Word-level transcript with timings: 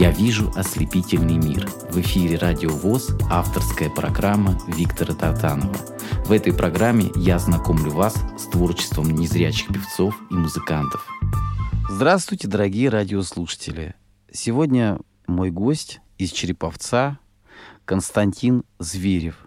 Я 0.00 0.12
вижу 0.12 0.50
ослепительный 0.56 1.36
мир. 1.36 1.68
В 1.90 2.00
эфире 2.00 2.38
Радио 2.38 2.70
ВОЗ 2.70 3.10
авторская 3.30 3.90
программа 3.90 4.58
Виктора 4.66 5.14
Татанова. 5.14 5.76
В 6.24 6.32
этой 6.32 6.54
программе 6.54 7.10
я 7.16 7.38
знакомлю 7.38 7.90
вас 7.90 8.14
с 8.38 8.46
творчеством 8.46 9.10
незрячих 9.10 9.68
певцов 9.68 10.18
и 10.30 10.34
музыкантов. 10.34 11.06
Здравствуйте, 11.90 12.48
дорогие 12.48 12.88
радиослушатели. 12.88 13.94
Сегодня 14.32 14.98
мой 15.26 15.50
гость 15.50 16.00
из 16.16 16.30
Череповца 16.30 17.18
Константин 17.84 18.64
Зверев. 18.78 19.46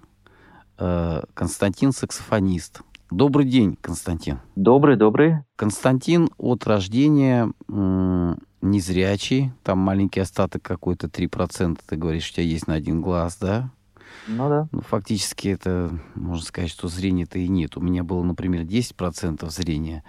Э, 0.78 1.24
Константин 1.34 1.92
саксофонист. 1.92 2.82
Добрый 3.10 3.48
день, 3.48 3.76
Константин. 3.82 4.40
Добрый, 4.56 4.98
добрый. 4.98 5.38
Константин 5.56 6.30
от 6.38 6.68
рождения 6.68 7.52
незрячий, 8.64 9.52
там 9.64 9.80
маленький 9.80 10.22
остаток 10.22 10.62
какой-то, 10.62 11.08
3%, 11.08 11.80
ты 11.86 11.96
говоришь, 11.96 12.30
у 12.30 12.34
тебя 12.34 12.46
есть 12.46 12.68
на 12.68 12.76
один 12.76 13.02
глаз, 13.02 13.38
да? 13.38 13.70
Ну 14.28 14.50
да. 14.50 14.68
Ну, 14.72 14.82
фактически 14.82 15.50
это, 15.50 15.92
можно 16.16 16.46
сказать, 16.46 16.70
что 16.70 16.88
зрения-то 16.88 17.40
и 17.40 17.48
нет. 17.48 17.76
У 17.78 17.82
меня 17.82 18.04
было, 18.04 18.24
например, 18.24 18.62
10% 18.62 19.50
зрения. 19.50 20.04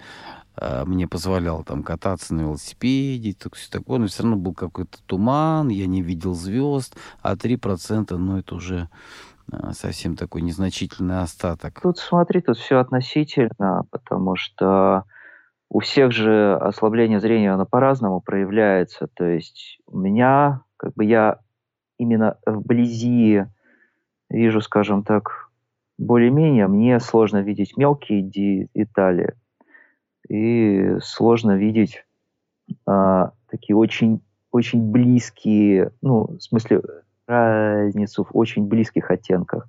А, 0.55 0.85
мне 0.85 1.07
позволяло 1.07 1.63
там 1.63 1.83
кататься 1.83 2.33
на 2.33 2.41
велосипеде, 2.41 3.33
так, 3.33 3.55
все 3.55 3.69
такое, 3.69 3.99
но 3.99 4.07
все 4.07 4.23
равно 4.23 4.37
был 4.37 4.53
какой-то 4.53 4.99
туман, 5.05 5.67
я 5.69 5.85
не 5.85 6.01
видел 6.01 6.33
звезд, 6.33 6.95
а 7.21 7.35
3%, 7.35 8.15
ну, 8.15 8.37
это 8.37 8.55
уже 8.55 8.89
а, 9.51 9.73
совсем 9.73 10.15
такой 10.15 10.41
незначительный 10.41 11.21
остаток. 11.21 11.81
Тут 11.81 11.97
смотри, 11.97 12.41
тут 12.41 12.57
все 12.57 12.79
относительно, 12.79 13.83
потому 13.91 14.37
что 14.37 15.03
у 15.69 15.79
всех 15.79 16.11
же 16.11 16.55
ослабление 16.55 17.19
зрения, 17.19 17.51
оно 17.51 17.65
по-разному 17.65 18.21
проявляется. 18.21 19.07
То 19.13 19.25
есть 19.25 19.79
у 19.87 19.97
меня, 19.97 20.61
как 20.77 20.93
бы 20.93 21.05
я 21.05 21.39
именно 21.97 22.37
вблизи 22.45 23.43
вижу, 24.29 24.61
скажем 24.61 25.03
так, 25.03 25.49
более-менее, 25.97 26.67
мне 26.67 26.99
сложно 26.99 27.41
видеть 27.41 27.77
мелкие 27.77 28.21
детали. 28.21 29.33
И 30.27 30.97
сложно 31.01 31.55
видеть 31.55 32.05
а, 32.85 33.31
такие 33.49 33.75
очень, 33.75 34.21
очень 34.51 34.91
близкие, 34.91 35.91
ну, 36.01 36.37
в 36.37 36.41
смысле, 36.41 36.81
разницу 37.27 38.23
в 38.23 38.29
очень 38.33 38.67
близких 38.67 39.11
оттенках 39.11 39.67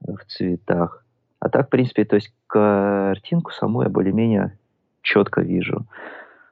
в 0.00 0.18
цветах. 0.26 1.04
А 1.38 1.48
так, 1.48 1.68
в 1.68 1.70
принципе, 1.70 2.04
то 2.04 2.16
есть 2.16 2.32
картинку 2.46 3.50
саму 3.52 3.82
я 3.82 3.88
более-менее 3.88 4.58
четко 5.02 5.40
вижу. 5.40 5.86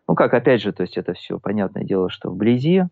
Ну, 0.07 0.15
как, 0.15 0.35
опять 0.35 0.63
же, 0.63 0.73
то 0.73 0.83
есть 0.83 0.97
это 0.97 1.13
все 1.13 1.39
понятное 1.39 1.85
дело, 1.85 2.11
что 2.11 2.31
вблизи 2.31 2.85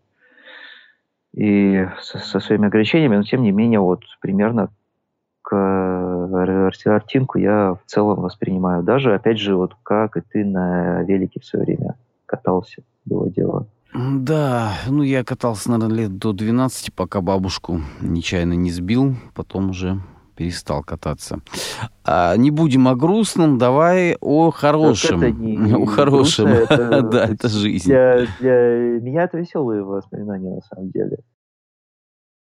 и 1.33 1.87
со, 2.01 2.19
со 2.19 2.39
своими 2.39 2.67
ограничениями, 2.67 3.17
но 3.17 3.23
тем 3.23 3.41
не 3.41 3.51
менее, 3.51 3.79
вот 3.79 4.03
примерно 4.21 4.69
картинку 7.07 7.39
я 7.39 7.73
в 7.73 7.81
целом 7.85 8.21
воспринимаю. 8.21 8.83
Даже, 8.83 9.13
опять 9.13 9.39
же, 9.39 9.55
вот 9.55 9.75
как 9.83 10.17
и 10.17 10.21
ты 10.21 10.43
на 10.45 11.03
велике 11.03 11.39
в 11.39 11.45
свое 11.45 11.65
время 11.65 11.95
катался, 12.25 12.83
было 13.05 13.29
дело. 13.29 13.67
Да, 13.93 14.73
ну 14.87 15.01
я 15.01 15.23
катался, 15.23 15.71
наверное, 15.71 15.97
лет 15.97 16.17
до 16.17 16.33
12, 16.33 16.93
пока 16.93 17.21
бабушку 17.21 17.81
нечаянно 18.01 18.53
не 18.53 18.69
сбил, 18.69 19.15
потом 19.33 19.69
уже 19.69 20.01
перестал 20.37 20.83
кататься. 20.83 21.39
А, 22.05 22.37
не 22.37 22.51
будем 22.51 22.87
о 22.87 22.95
грустном, 22.95 23.57
давай 23.57 24.15
о 24.21 24.51
хорошем. 24.51 25.21
Это 25.21 25.31
не, 25.31 25.73
о 25.75 25.85
хорошем. 25.85 26.45
Грустно, 26.45 26.73
это, 26.73 27.01
да, 27.11 27.25
это 27.25 27.49
жизнь. 27.49 27.89
Для, 27.89 28.27
для 28.39 28.99
меня 29.01 29.23
это 29.23 29.37
веселые 29.37 29.83
воспоминания 29.83 30.55
на 30.55 30.61
самом 30.61 30.91
деле. 30.91 31.17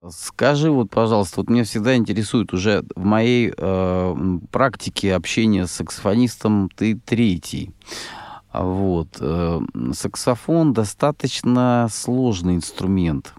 Скажи 0.10 0.70
вот, 0.70 0.90
пожалуйста, 0.90 1.40
вот 1.40 1.50
меня 1.50 1.64
всегда 1.64 1.96
интересует 1.96 2.52
уже 2.52 2.84
в 2.94 3.06
моей 3.06 3.54
э, 3.56 4.16
практике 4.52 5.16
общения 5.16 5.66
с 5.66 5.72
саксофонистом 5.72 6.70
ты 6.76 6.96
третий. 6.96 7.72
Вот. 8.52 9.18
Э, 9.22 9.62
саксофон 9.94 10.74
достаточно 10.74 11.88
сложный 11.90 12.56
инструмент 12.56 13.34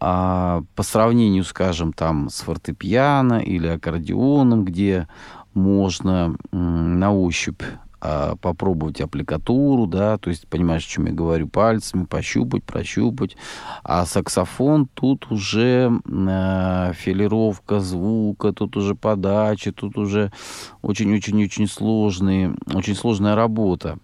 а 0.00 0.62
по 0.74 0.82
сравнению, 0.82 1.44
скажем, 1.44 1.92
там 1.92 2.30
с 2.30 2.40
фортепиано 2.40 3.40
или 3.40 3.66
аккордеоном, 3.66 4.64
где 4.64 5.06
можно 5.52 6.36
на 6.52 7.12
ощупь 7.12 7.62
а, 8.02 8.36
попробовать 8.36 9.02
аппликатуру, 9.02 9.86
да, 9.86 10.16
то 10.16 10.30
есть, 10.30 10.48
понимаешь, 10.48 10.86
о 10.86 10.88
чем 10.88 11.04
я 11.04 11.12
говорю, 11.12 11.48
пальцами 11.48 12.04
пощупать, 12.06 12.64
прощупать, 12.64 13.36
а 13.84 14.06
саксофон 14.06 14.88
тут 14.94 15.30
уже 15.30 15.92
э, 16.06 16.92
филировка 16.94 17.80
звука, 17.80 18.54
тут 18.54 18.78
уже 18.78 18.94
подача, 18.94 19.70
тут 19.70 19.98
уже 19.98 20.32
очень-очень-очень 20.80 21.68
сложные, 21.68 22.54
очень 22.72 22.94
сложная 22.94 23.34
работа. 23.34 23.98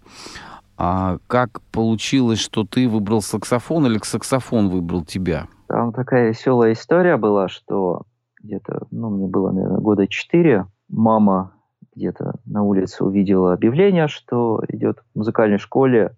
А 0.76 1.16
как 1.26 1.62
получилось, 1.72 2.38
что 2.38 2.64
ты 2.64 2.86
выбрал 2.86 3.22
саксофон 3.22 3.86
или 3.86 3.98
саксофон 4.04 4.68
выбрал 4.68 5.06
тебя? 5.06 5.48
Там 5.69 5.93
такая 5.93 6.28
веселая 6.28 6.72
история 6.72 7.16
была, 7.16 7.49
что 7.49 8.03
где-то, 8.43 8.87
ну, 8.91 9.10
мне 9.10 9.27
было, 9.27 9.50
наверное, 9.50 9.81
года 9.81 10.06
четыре. 10.06 10.66
Мама 10.88 11.53
где-то 11.94 12.34
на 12.44 12.62
улице 12.62 13.04
увидела 13.04 13.53
объявление, 13.53 14.09
что 14.09 14.62
идет 14.69 14.99
в 15.15 15.19
музыкальной 15.19 15.59
школе 15.59 16.12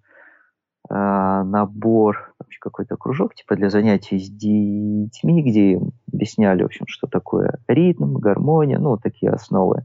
э, 0.91 0.95
набор, 0.95 2.35
какой-то 2.61 2.97
кружок, 2.97 3.35
типа 3.35 3.57
для 3.57 3.71
занятий 3.71 4.19
с 4.19 4.29
детьми, 4.29 5.43
где 5.43 5.73
им 5.73 5.93
объясняли, 6.13 6.63
в 6.63 6.67
общем, 6.67 6.87
что 6.89 7.07
такое 7.07 7.59
ритм, 7.67 8.17
гармония, 8.17 8.79
ну, 8.79 8.91
вот 8.91 9.03
такие 9.03 9.33
основы. 9.33 9.85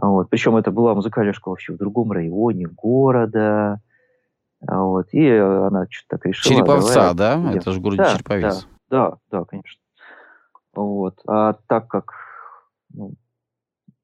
Вот. 0.00 0.30
Причем 0.30 0.56
это 0.56 0.70
была 0.70 0.94
музыкальная 0.94 1.32
школа 1.32 1.54
вообще 1.54 1.74
в 1.74 1.78
другом 1.78 2.12
районе 2.12 2.66
города. 2.66 3.80
Вот. 4.66 5.08
И 5.12 5.28
она 5.28 5.86
что-то 5.90 6.16
так 6.16 6.26
решила. 6.26 6.56
Череповца, 6.56 7.14
да? 7.14 7.34
Идем. 7.34 7.58
Это 7.58 7.72
же 7.72 7.80
город 7.80 7.98
да, 7.98 8.14
Череповец. 8.14 8.66
Да, 8.90 9.10
да, 9.10 9.16
да, 9.30 9.44
конечно. 9.44 9.80
Вот. 10.74 11.18
А 11.26 11.54
так 11.66 11.88
как 11.88 12.12
ну, 12.92 13.14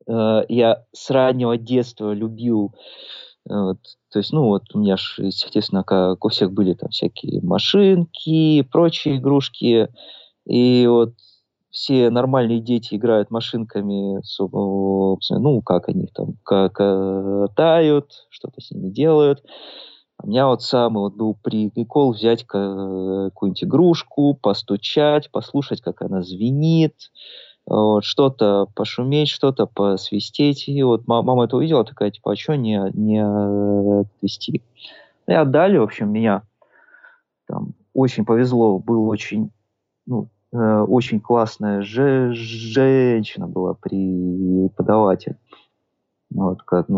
э, 0.07 0.41
я 0.49 0.85
с 0.93 1.11
раннего 1.11 1.57
детства 1.57 2.13
любил 2.13 2.75
э, 3.49 3.55
вот, 3.55 3.79
то 4.11 4.19
есть, 4.19 4.33
ну, 4.33 4.47
вот 4.47 4.63
у 4.75 4.79
меня 4.79 4.97
же, 4.97 5.27
естественно, 5.27 5.85
как 5.85 6.25
у 6.25 6.29
всех 6.29 6.53
были 6.53 6.75
там 6.75 6.89
всякие 6.91 7.43
машинки, 7.43 8.63
прочие 8.63 9.19
игрушки. 9.19 9.89
И 10.47 10.87
вот 10.89 11.15
все 11.71 12.09
нормальные 12.11 12.61
дети 12.61 12.95
играют 12.95 13.31
машинками, 13.31 14.21
ну, 15.31 15.63
как 15.63 15.89
они 15.89 16.07
там 16.07 16.35
катают, 16.43 18.27
что-то 18.31 18.61
с 18.61 18.71
ними 18.71 18.89
делают. 18.89 19.45
У 20.21 20.29
меня 20.29 20.49
вот 20.49 20.63
самый 20.63 20.99
вот 20.99 21.15
был 21.15 21.35
прикол 21.35 22.13
взять 22.13 22.45
какую-нибудь 22.45 23.65
игрушку, 23.65 24.35
постучать, 24.35 25.31
послушать, 25.31 25.81
как 25.81 26.03
она 26.03 26.23
звенит, 26.23 27.13
вот, 27.67 28.05
что-то 28.05 28.67
пошуметь, 28.75 29.29
что-то 29.29 29.67
посвистеть. 29.67 30.69
И 30.69 30.83
вот 30.83 31.07
мама 31.07 31.45
это 31.45 31.57
увидела, 31.57 31.85
такая, 31.85 32.11
типа, 32.11 32.33
а 32.33 32.37
что 32.37 32.57
не, 32.57 32.81
не 32.95 33.25
отвести? 34.01 34.63
И 35.27 35.33
отдали, 35.33 35.79
в 35.79 35.83
общем, 35.83 36.11
меня 36.11 36.43
там 37.47 37.75
очень 37.95 38.25
повезло, 38.25 38.79
был 38.79 39.09
очень, 39.09 39.51
ну, 40.07 40.29
э, 40.53 40.81
очень 40.81 41.21
классная 41.21 41.83
же, 41.83 42.33
женщина 42.33 43.47
была 43.47 43.75
преподаватель. 43.75 45.37
Вот, 46.31 46.63
как, 46.63 46.89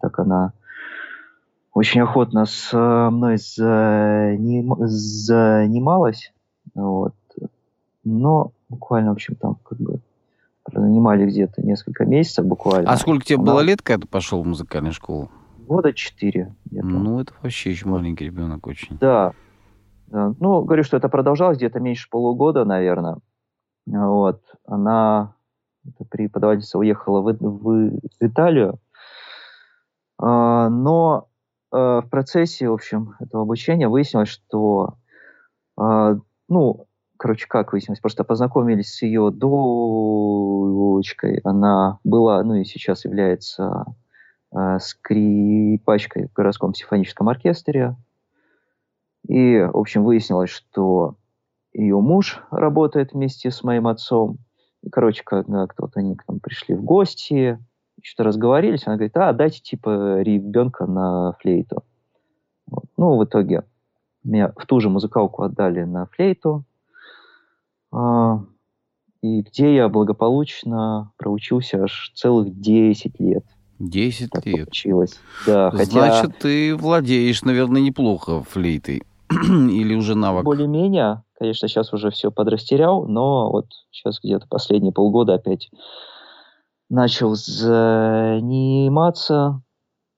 так 0.00 0.18
она 0.18 0.52
очень 1.78 2.00
охотно 2.00 2.44
со 2.44 3.08
мной 3.12 3.36
заним, 3.36 4.74
занималась, 4.80 6.32
вот, 6.74 7.14
но 8.02 8.50
буквально, 8.68 9.10
в 9.10 9.12
общем, 9.12 9.36
там 9.36 9.54
как 9.62 9.78
бы 9.78 10.00
пронанимали 10.64 11.24
где-то 11.26 11.62
несколько 11.62 12.04
месяцев 12.04 12.44
буквально. 12.46 12.90
А 12.90 12.96
сколько 12.96 13.24
тебе 13.24 13.36
Она... 13.36 13.44
было 13.44 13.60
лет, 13.60 13.80
когда 13.80 14.02
ты 14.02 14.08
пошел 14.08 14.42
в 14.42 14.46
музыкальную 14.46 14.92
школу? 14.92 15.30
Года 15.68 15.92
четыре. 15.92 16.52
Ну, 16.68 17.20
это 17.20 17.32
вообще 17.42 17.70
еще 17.70 17.86
маленький 17.86 18.24
ребенок 18.24 18.66
очень. 18.66 18.98
Да. 18.98 19.32
да. 20.08 20.34
Ну, 20.40 20.62
говорю, 20.62 20.82
что 20.82 20.96
это 20.96 21.08
продолжалось 21.08 21.58
где-то 21.58 21.78
меньше 21.78 22.10
полугода, 22.10 22.64
наверное. 22.64 23.18
Вот. 23.86 24.42
Она, 24.66 25.34
преподавательница, 26.10 26.76
уехала 26.76 27.20
в, 27.20 27.36
в 27.38 28.00
Италию. 28.18 28.80
А, 30.18 30.68
но 30.70 31.27
Э, 31.27 31.27
в 31.76 32.08
процессе, 32.10 32.68
в 32.68 32.72
общем, 32.72 33.14
этого 33.20 33.42
обучения 33.42 33.88
выяснилось, 33.88 34.28
что, 34.28 34.94
э, 35.80 36.16
ну, 36.48 36.86
короче, 37.18 37.46
как 37.48 37.72
выяснилось, 37.72 38.00
просто 38.00 38.24
познакомились 38.24 38.94
с 38.94 39.02
ее 39.02 39.30
дочкой, 39.30 41.40
она 41.44 41.98
была, 42.04 42.42
ну 42.42 42.54
и 42.54 42.64
сейчас 42.64 43.04
является 43.04 43.84
э, 44.52 44.78
скрипачкой 44.80 46.28
в 46.28 46.32
городском 46.32 46.74
симфоническом 46.74 47.28
оркестре, 47.28 47.96
И, 49.26 49.58
в 49.60 49.76
общем, 49.76 50.04
выяснилось, 50.04 50.50
что 50.50 51.16
ее 51.72 52.00
муж 52.00 52.42
работает 52.50 53.12
вместе 53.12 53.50
с 53.50 53.62
моим 53.62 53.86
отцом. 53.86 54.38
Короче, 54.90 55.22
когда 55.24 55.66
кто-то 55.66 56.00
они 56.00 56.16
к 56.16 56.26
нам 56.28 56.40
пришли 56.40 56.74
в 56.74 56.82
гости, 56.82 57.58
что-то 58.02 58.28
разговорились, 58.28 58.86
она 58.86 58.96
говорит, 58.96 59.16
а, 59.16 59.32
дайте, 59.32 59.60
типа, 59.60 60.20
ребенка 60.20 60.86
на 60.86 61.32
флейту. 61.40 61.82
Вот. 62.66 62.84
Ну, 62.96 63.16
в 63.16 63.24
итоге 63.24 63.64
меня 64.24 64.52
в 64.56 64.66
ту 64.66 64.80
же 64.80 64.88
музыкалку 64.88 65.42
отдали 65.42 65.84
на 65.84 66.06
флейту, 66.06 66.64
а, 67.92 68.44
и 69.22 69.42
где 69.42 69.74
я 69.74 69.88
благополучно 69.88 71.12
проучился 71.16 71.84
аж 71.84 72.12
целых 72.14 72.60
10 72.60 73.18
лет. 73.20 73.44
10 73.78 74.30
так 74.30 74.46
лет. 74.46 74.66
Получилось. 74.66 75.18
Да, 75.46 75.70
хотя... 75.70 75.90
Значит, 75.90 76.38
ты 76.38 76.74
владеешь, 76.76 77.42
наверное, 77.42 77.80
неплохо 77.80 78.42
флейтой. 78.42 79.02
Или 79.30 79.94
уже 79.94 80.14
навык? 80.14 80.44
Более-менее. 80.44 81.22
Конечно, 81.38 81.68
сейчас 81.68 81.92
уже 81.92 82.10
все 82.10 82.30
подрастерял, 82.30 83.06
но 83.06 83.50
вот 83.50 83.66
сейчас 83.90 84.18
где-то 84.22 84.46
последние 84.48 84.92
полгода 84.92 85.34
опять 85.34 85.70
начал 86.88 87.34
заниматься, 87.34 88.40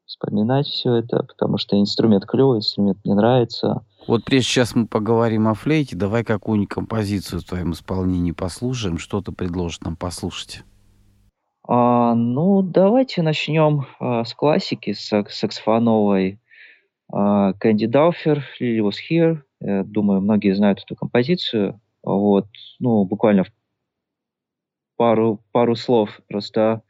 вспоминать 0.07 0.67
все 0.67 0.95
это, 0.97 1.23
потому 1.23 1.57
что 1.59 1.79
инструмент 1.81 2.27
клевый, 2.27 2.59
инструмент 2.59 2.99
мне 3.05 3.15
нравится. 3.15 3.85
Вот 4.07 4.25
прежде 4.25 4.49
сейчас 4.49 4.75
мы 4.75 4.87
поговорим 4.87 5.47
о 5.49 5.55
флейте, 5.55 5.97
давай 5.97 6.25
какую-нибудь 6.25 6.69
композицию 6.73 7.41
в 7.41 7.45
твоем 7.45 7.73
исполнении 7.73 8.33
послушаем. 8.33 8.99
Что 8.99 9.21
ты 9.21 9.33
предложишь 9.33 9.81
нам 9.81 9.97
послушать? 9.97 10.65
А, 11.69 12.15
ну, 12.15 12.63
давайте 12.63 13.23
начнем 13.23 13.87
а, 14.01 14.25
с 14.25 14.35
классики, 14.35 14.93
с 14.93 15.23
саксофоновой. 15.29 16.41
А, 17.13 17.53
Кэнди 17.55 17.87
Дауфер, 17.87 18.45
Lily 18.61 18.81
Was 18.81 18.97
Here. 19.09 19.39
Я 19.61 19.85
думаю, 19.85 20.21
многие 20.21 20.55
знают 20.55 20.81
эту 20.83 20.97
композицию. 20.97 21.81
Вот, 22.03 22.47
ну, 22.79 23.05
буквально 23.05 23.45
пару, 25.01 25.41
пару 25.51 25.77
слов. 25.77 26.21
Просто 26.29 26.83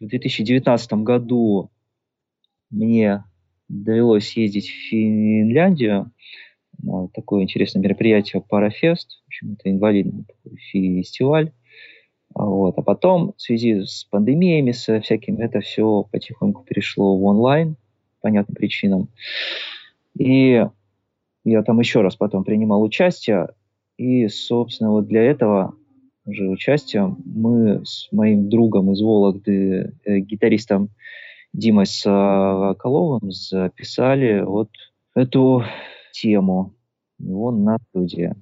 в 0.00 0.06
2019 0.08 0.92
году 0.94 1.70
мне 2.70 3.22
довелось 3.68 4.36
ездить 4.36 4.66
в 4.66 4.88
Финляндию 4.90 6.10
на 6.82 7.06
такое 7.06 7.44
интересное 7.44 7.80
мероприятие 7.80 8.42
Парафест. 8.42 9.22
В 9.22 9.26
общем, 9.28 9.52
это 9.52 9.70
инвалидный 9.70 10.26
фестиваль. 10.72 11.52
Вот. 12.34 12.76
А 12.78 12.82
потом, 12.82 13.34
в 13.36 13.40
связи 13.40 13.84
с 13.84 14.02
пандемиями, 14.10 14.72
со 14.72 15.00
всякими, 15.00 15.40
это 15.40 15.60
все 15.60 16.02
потихоньку 16.10 16.64
перешло 16.64 17.16
в 17.16 17.22
онлайн, 17.22 17.76
по 17.76 18.22
понятным 18.22 18.56
причинам. 18.56 19.08
И 20.18 20.66
я 21.44 21.62
там 21.62 21.78
еще 21.78 22.00
раз 22.00 22.16
потом 22.16 22.42
принимал 22.42 22.82
участие. 22.82 23.50
И, 23.98 24.26
собственно, 24.26 24.90
вот 24.90 25.06
для 25.06 25.22
этого 25.22 25.76
же 26.26 26.48
участия 26.48 27.14
мы 27.24 27.84
с 27.84 28.08
моим 28.12 28.48
другом 28.48 28.92
из 28.92 29.00
Вологды, 29.00 29.94
э, 30.04 30.18
гитаристом 30.18 30.90
Димой 31.52 31.86
Соколовым 31.86 33.30
записали 33.30 34.40
вот 34.40 34.70
эту 35.14 35.64
тему. 36.12 36.74
И 37.18 37.30
он 37.30 37.64
на 37.64 37.78
студии. 37.88 38.34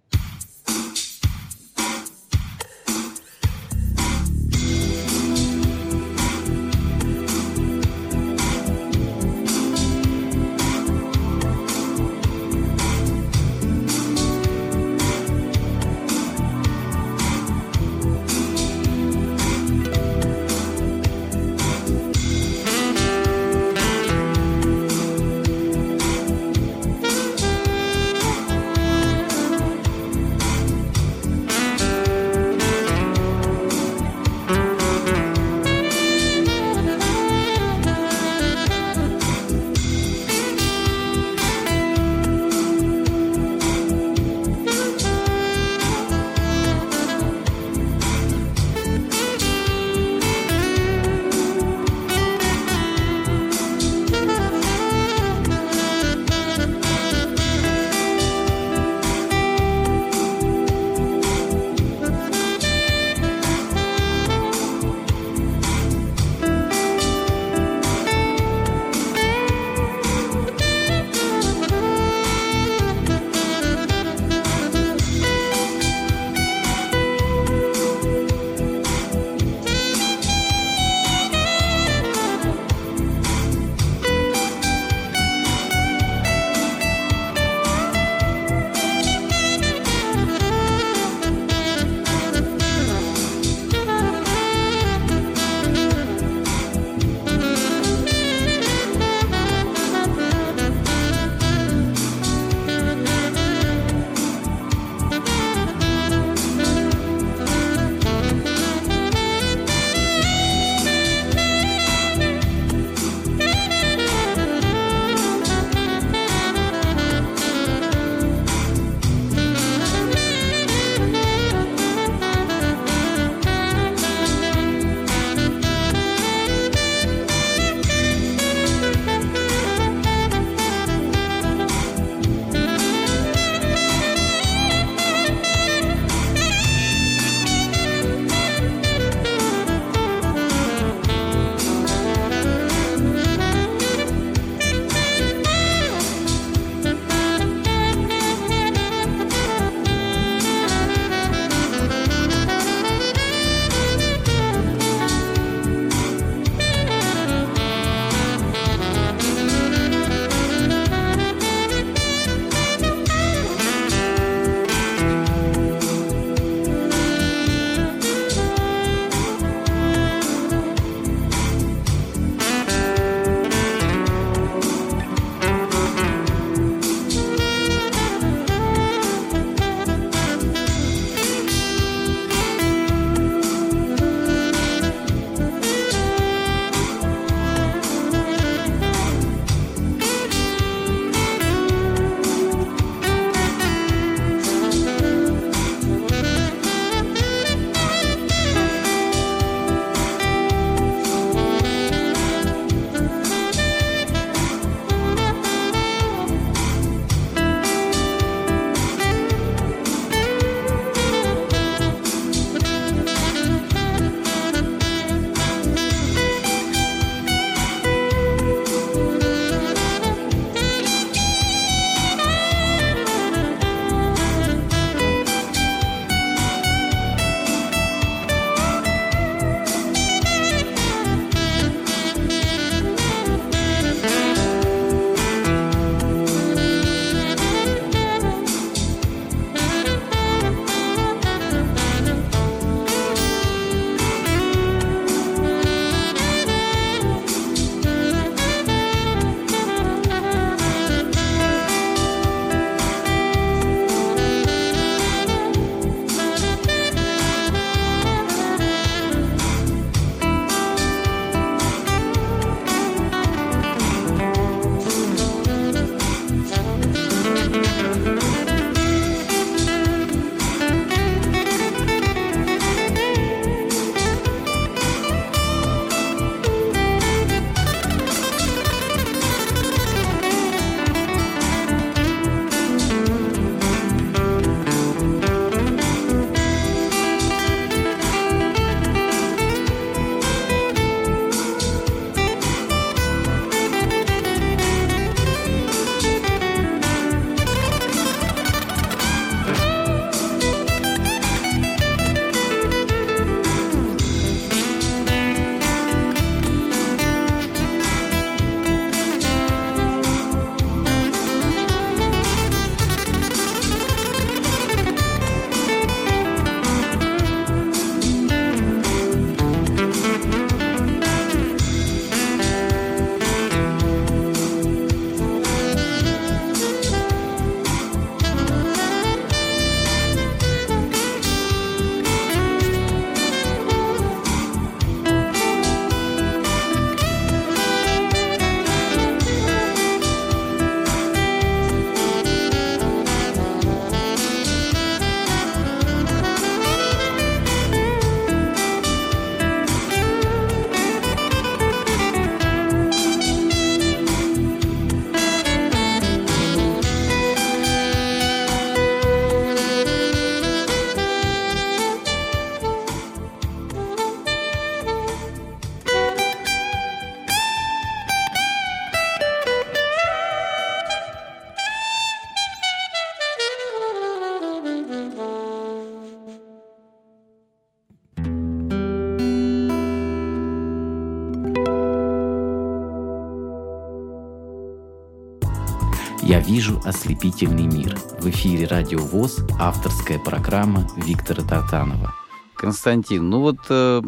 «Я 386.34 386.40
вижу 386.40 386.80
ослепительный 386.84 387.68
мир». 387.68 387.94
В 388.18 388.28
эфире 388.28 388.66
«Радио 388.66 388.98
ВОЗ» 388.98 389.46
авторская 389.60 390.18
программа 390.18 390.84
Виктора 390.96 391.44
Татанова. 391.44 392.12
Константин, 392.56 393.30
ну 393.30 393.38
вот 393.38 393.58
э, 393.70 394.02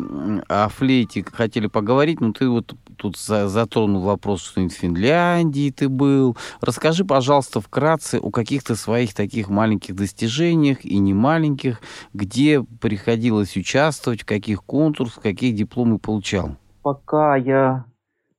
о 0.48 0.68
флейте 0.68 1.24
хотели 1.32 1.68
поговорить, 1.68 2.20
но 2.20 2.32
ты 2.32 2.48
вот 2.48 2.74
тут 2.96 3.16
за, 3.16 3.46
затронул 3.46 4.02
вопрос, 4.02 4.42
что 4.42 4.60
в 4.60 4.70
Финляндии 4.70 5.70
ты 5.70 5.88
был. 5.88 6.36
Расскажи, 6.60 7.04
пожалуйста, 7.04 7.60
вкратце 7.60 8.18
о 8.18 8.32
каких-то 8.32 8.74
своих 8.74 9.14
таких 9.14 9.48
маленьких 9.48 9.94
достижениях 9.94 10.84
и 10.84 10.98
не 10.98 11.14
маленьких, 11.14 11.80
где 12.12 12.60
приходилось 12.60 13.56
участвовать, 13.56 14.22
в 14.22 14.26
каких 14.26 14.64
конкурсах, 14.64 15.22
какие 15.22 15.52
дипломы 15.52 16.00
получал. 16.00 16.56
Пока 16.82 17.36
я 17.36 17.84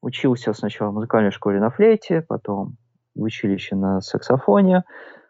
учился 0.01 0.51
сначала 0.51 0.89
в 0.89 0.95
музыкальной 0.95 1.31
школе 1.31 1.61
на 1.61 1.69
флейте, 1.69 2.21
потом 2.21 2.75
в 3.17 3.23
училище 3.23 3.75
на 3.75 4.01
саксофоне. 4.01 4.83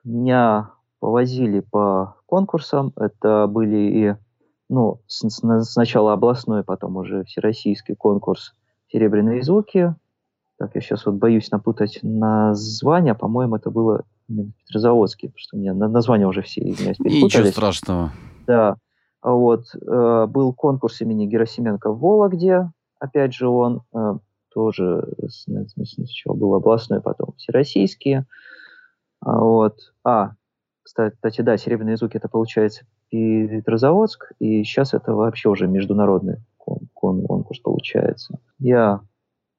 Меня 0.03 0.71
повозили 0.99 1.59
по 1.61 2.15
конкурсам. 2.25 2.93
Это 2.95 3.47
были 3.47 3.77
и 3.77 4.15
ну, 4.69 4.99
сначала 5.07 6.13
областной, 6.13 6.63
потом 6.63 6.97
уже 6.97 7.23
всероссийский 7.23 7.95
конкурс 7.95 8.53
«Серебряные 8.91 9.41
звуки». 9.41 9.95
Так, 10.59 10.71
я 10.73 10.81
сейчас 10.81 11.05
вот 11.05 11.15
боюсь 11.15 11.51
напутать 11.51 11.99
название. 12.01 13.13
По-моему, 13.13 13.55
это 13.55 13.69
было 13.69 14.03
Петрозаводский, 14.27 15.29
потому 15.29 15.39
что 15.39 15.55
у 15.55 15.59
меня 15.59 15.73
названия 15.73 16.27
уже 16.27 16.41
все 16.41 16.61
извиняюсь, 16.69 16.99
Ничего 16.99 17.45
страшного. 17.45 18.11
Да. 18.45 18.75
Вот. 19.21 19.65
Э, 19.75 20.25
был 20.27 20.53
конкурс 20.53 21.01
имени 21.01 21.27
Герасименко 21.27 21.91
в 21.91 21.99
Вологде. 21.99 22.71
Опять 22.99 23.33
же, 23.35 23.47
он 23.47 23.83
э, 23.93 24.17
тоже 24.57 25.07
сначала 25.85 26.35
был 26.35 26.55
областной, 26.55 26.99
потом 26.99 27.35
всероссийские. 27.37 28.25
А, 29.21 29.39
вот. 29.39 29.93
А, 30.03 30.31
кстати, 30.81 31.41
да, 31.41 31.57
«Серебряные 31.57 31.95
звуки» 31.95 32.17
это 32.17 32.27
получается 32.27 32.87
Петрозаводск, 33.11 34.31
и 34.39 34.63
сейчас 34.63 34.95
это 34.95 35.13
вообще 35.13 35.49
уже 35.49 35.67
международный 35.67 36.37
конкурс 36.57 37.59
получается. 37.59 38.39
Я 38.57 39.01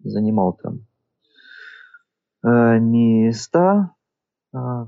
занимал 0.02 0.58
там 0.60 0.80
э, 2.42 2.80
места, 2.80 3.92
э, 4.52 4.86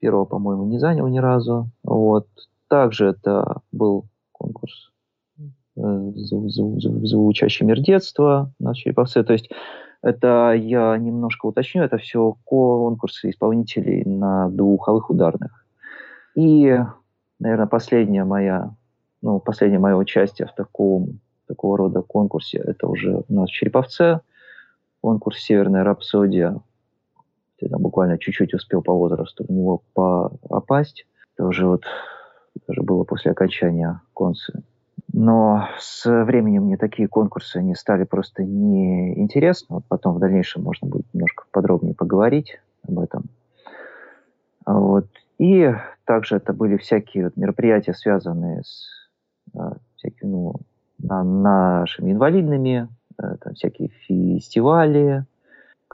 первого, 0.00 0.24
по-моему, 0.24 0.66
не 0.66 0.80
занял 0.80 1.06
ни 1.06 1.18
разу. 1.18 1.70
Вот. 1.84 2.26
Также 2.66 3.06
это 3.06 3.60
был 3.70 4.06
конкурс 4.32 4.91
Э, 4.91 4.91
звучащий 5.82 7.66
мир 7.66 7.80
детства 7.80 8.52
на 8.58 8.74
Череповце. 8.74 9.24
То 9.24 9.32
есть 9.32 9.50
это 10.02 10.52
я 10.52 10.96
немножко 10.96 11.46
уточню, 11.46 11.82
это 11.82 11.98
все 11.98 12.36
конкурсы 12.44 13.30
исполнителей 13.30 14.04
на 14.04 14.48
духовых 14.48 15.10
ударных. 15.10 15.64
И, 16.34 16.78
наверное, 17.38 17.66
последняя 17.66 18.24
моя, 18.24 18.74
ну, 19.20 19.38
последнее 19.38 19.80
мое 19.80 19.96
участие 19.96 20.48
в 20.48 20.54
таком, 20.54 21.20
такого 21.46 21.76
рода 21.76 22.02
конкурсе, 22.02 22.58
это 22.58 22.86
уже 22.86 23.22
у 23.28 23.34
нас 23.34 23.48
в 23.48 23.52
Череповце, 23.52 24.20
конкурс 25.00 25.38
«Северная 25.38 25.84
рапсодия». 25.84 26.60
Я 27.60 27.68
там 27.68 27.82
буквально 27.82 28.18
чуть-чуть 28.18 28.54
успел 28.54 28.82
по 28.82 28.92
возрасту 28.92 29.44
в 29.44 29.50
него 29.50 29.82
попасть. 29.92 31.06
Это 31.36 31.46
уже 31.46 31.66
вот, 31.66 31.84
уже 32.66 32.82
было 32.82 33.04
после 33.04 33.30
окончания 33.30 34.00
концы 34.14 34.64
но 35.12 35.68
с 35.78 36.24
временем 36.24 36.64
мне 36.64 36.76
такие 36.76 37.06
конкурсы 37.06 37.62
не 37.62 37.74
стали 37.74 38.04
просто 38.04 38.44
неинтересны. 38.44 39.76
Вот 39.76 39.84
потом 39.86 40.14
в 40.14 40.18
дальнейшем 40.18 40.62
можно 40.62 40.88
будет 40.88 41.06
немножко 41.12 41.44
подробнее 41.50 41.94
поговорить 41.94 42.58
об 42.86 42.98
этом. 42.98 43.24
А 44.64 44.78
вот. 44.78 45.06
И 45.38 45.74
также 46.04 46.36
это 46.36 46.52
были 46.52 46.76
всякие 46.76 47.24
вот 47.24 47.36
мероприятия, 47.36 47.94
связанные 47.94 48.62
с 48.62 48.86
а, 49.54 49.76
всякими, 49.96 50.30
ну, 50.30 50.54
на, 50.98 51.22
нашими 51.24 52.12
инвалидными, 52.12 52.88
а, 53.18 53.36
там 53.36 53.54
всякие 53.54 53.88
фестивали, 53.88 55.26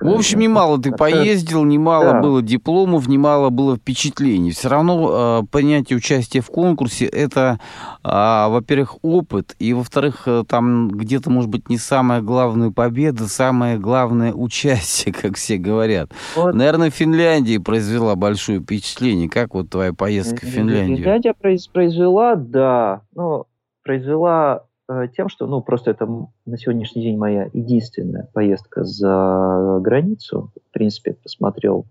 в 0.01 0.09
общем, 0.09 0.39
немало 0.39 0.81
ты 0.81 0.93
поездил, 0.93 1.65
немало 1.65 2.13
да. 2.13 2.21
было 2.21 2.43
дипломов, 2.43 3.09
немало 3.09 3.51
было 3.51 3.77
впечатлений. 3.77 4.53
Все 4.53 4.69
равно 4.69 5.43
э, 5.43 5.47
понятие 5.51 5.97
участия 5.97 6.41
в 6.41 6.47
конкурсе 6.47 7.07
это, 7.07 7.59
э, 8.05 8.09
во-первых, 8.09 8.97
опыт, 9.03 9.57
и 9.59 9.73
во-вторых, 9.73 10.23
э, 10.27 10.45
там 10.49 10.89
где-то, 10.89 11.31
может 11.31 11.51
быть, 11.51 11.69
не 11.69 11.79
самая 11.79 12.23
главная 12.23 12.71
победа, 12.71 13.27
самое 13.27 13.79
главное 13.79 14.33
участие, 14.33 15.13
как 15.21 15.37
все 15.37 15.57
говорят. 15.59 16.11
Вот. 16.37 16.55
Наверное, 16.55 16.91
Финляндия 16.91 17.61
произвела 17.61 18.15
большое 18.15 18.61
впечатление. 18.61 19.29
Как 19.29 19.55
вот 19.55 19.71
твоя 19.71 19.93
поездка 19.93 20.47
в 20.47 20.49
Финляндию? 20.49 20.99
Финляндия 20.99 21.35
произвела, 21.35 22.37
да. 22.37 23.03
Ну, 23.15 23.47
произвела 23.83 24.68
тем, 25.15 25.29
что, 25.29 25.47
ну, 25.47 25.61
просто 25.61 25.91
это 25.91 26.07
на 26.47 26.59
сегодняшний 26.59 27.03
день 27.03 27.19
моя 27.19 27.51
единственная 27.53 28.29
поездка 28.33 28.85
за 28.85 29.79
границу. 29.83 30.51
В 30.69 30.73
принципе, 30.73 31.13
посмотрел, 31.13 31.85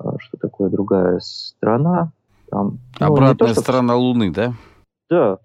э, 0.00 0.04
что 0.18 0.38
такое 0.38 0.70
другая 0.70 1.18
страна. 1.20 2.12
Там, 2.48 2.78
ну, 3.00 3.06
Обратная 3.06 3.54
то, 3.54 3.60
сторона 3.60 3.94
что... 3.94 4.00
Луны, 4.00 4.32
да? 4.32 4.54
Да. 5.10 5.38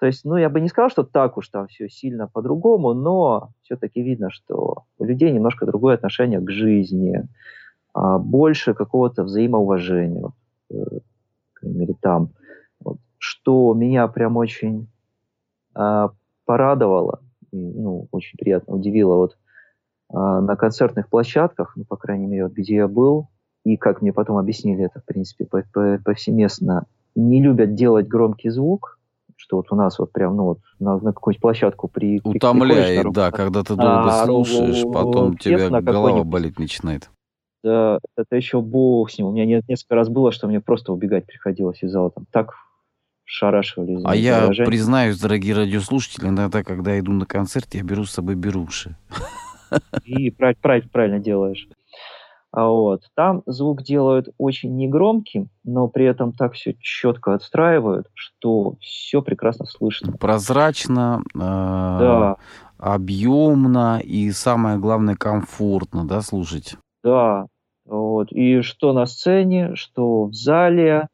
То 0.00 0.06
есть, 0.06 0.24
ну, 0.24 0.36
я 0.36 0.50
бы 0.50 0.60
не 0.60 0.68
сказал, 0.68 0.90
что 0.90 1.02
так 1.02 1.38
уж 1.38 1.48
там 1.48 1.66
все 1.66 1.88
сильно 1.88 2.28
по-другому, 2.28 2.92
но 2.92 3.50
все-таки 3.62 4.02
видно, 4.02 4.30
что 4.30 4.84
у 4.98 5.04
людей 5.04 5.32
немножко 5.32 5.66
другое 5.66 5.94
отношение 5.94 6.40
к 6.40 6.50
жизни, 6.50 7.26
а 7.94 8.18
больше 8.18 8.74
какого-то 8.74 9.24
взаимоуважения, 9.24 10.20
вот, 10.20 10.34
э, 10.70 10.74
по 10.74 11.60
крайней 11.60 11.78
мере, 11.78 11.94
там. 11.98 12.30
Вот, 12.80 12.98
что 13.16 13.72
меня 13.72 14.06
прям 14.08 14.36
очень 14.36 14.88
а, 15.74 16.10
порадовало, 16.48 17.20
и, 17.52 17.58
ну, 17.58 18.08
очень 18.10 18.38
приятно 18.38 18.74
удивило. 18.74 19.16
Вот 19.16 19.36
а, 20.10 20.40
на 20.40 20.56
концертных 20.56 21.10
площадках, 21.10 21.74
ну, 21.76 21.84
по 21.84 21.96
крайней 21.96 22.26
мере, 22.26 22.44
вот, 22.44 22.54
где 22.54 22.76
я 22.76 22.88
был, 22.88 23.28
и 23.66 23.76
как 23.76 24.00
мне 24.00 24.14
потом 24.14 24.38
объяснили 24.38 24.86
это, 24.86 25.00
в 25.00 25.04
принципе, 25.04 25.46
повсеместно, 26.02 26.86
не 27.14 27.42
любят 27.42 27.74
делать 27.74 28.08
громкий 28.08 28.48
звук, 28.48 28.98
что 29.36 29.58
вот 29.58 29.66
у 29.70 29.76
нас 29.76 29.98
вот 29.98 30.10
прям, 30.10 30.36
ну 30.36 30.44
вот 30.44 30.60
на, 30.78 30.98
на 30.98 31.12
какую-нибудь 31.12 31.42
площадку 31.42 31.86
при... 31.86 32.22
Утомляет, 32.24 33.02
при, 33.02 33.12
да, 33.12 33.30
когда 33.30 33.62
ты 33.62 33.76
долго 33.76 34.22
а, 34.22 34.24
слушаешь, 34.24 34.82
потом 34.90 35.36
тебе 35.36 35.68
голова 35.68 36.24
болеть 36.24 36.58
начинает. 36.58 37.10
Да, 37.62 37.98
это 38.16 38.36
еще 38.36 38.62
бог 38.62 39.10
с 39.10 39.18
ним. 39.18 39.26
У 39.26 39.32
меня 39.32 39.60
несколько 39.68 39.96
раз 39.96 40.08
было, 40.08 40.32
что 40.32 40.48
мне 40.48 40.62
просто 40.62 40.94
убегать 40.94 41.26
приходилось 41.26 41.82
из 41.82 41.90
зала. 41.90 42.10
Там 42.10 42.24
так 42.30 42.54
шарашивали. 43.28 43.98
А 44.04 44.16
я 44.16 44.40
выражение. 44.40 44.66
признаюсь, 44.66 45.20
дорогие 45.20 45.54
радиослушатели, 45.54 46.28
иногда, 46.28 46.64
когда 46.64 46.98
иду 46.98 47.12
на 47.12 47.26
концерт, 47.26 47.74
я 47.74 47.82
беру 47.82 48.04
с 48.04 48.12
собой 48.12 48.34
беруши. 48.34 48.96
И 50.04 50.30
правильно, 50.30 50.88
правильно 50.90 51.18
делаешь. 51.18 51.68
А 52.50 52.68
вот. 52.68 53.02
Там 53.14 53.42
звук 53.44 53.82
делают 53.82 54.30
очень 54.38 54.74
негромким, 54.76 55.50
но 55.64 55.88
при 55.88 56.06
этом 56.06 56.32
так 56.32 56.54
все 56.54 56.74
четко 56.80 57.34
отстраивают, 57.34 58.06
что 58.14 58.76
все 58.80 59.20
прекрасно 59.20 59.66
слышно. 59.66 60.12
Прозрачно, 60.12 61.22
э, 61.34 61.38
да. 61.38 62.36
объемно 62.78 64.00
и 64.02 64.30
самое 64.30 64.78
главное 64.78 65.16
комфортно, 65.16 66.06
да, 66.06 66.22
слушать? 66.22 66.76
Да. 67.04 67.46
Вот. 67.84 68.32
И 68.32 68.62
что 68.62 68.94
на 68.94 69.04
сцене, 69.04 69.74
что 69.74 70.24
в 70.24 70.32
зале. 70.32 71.08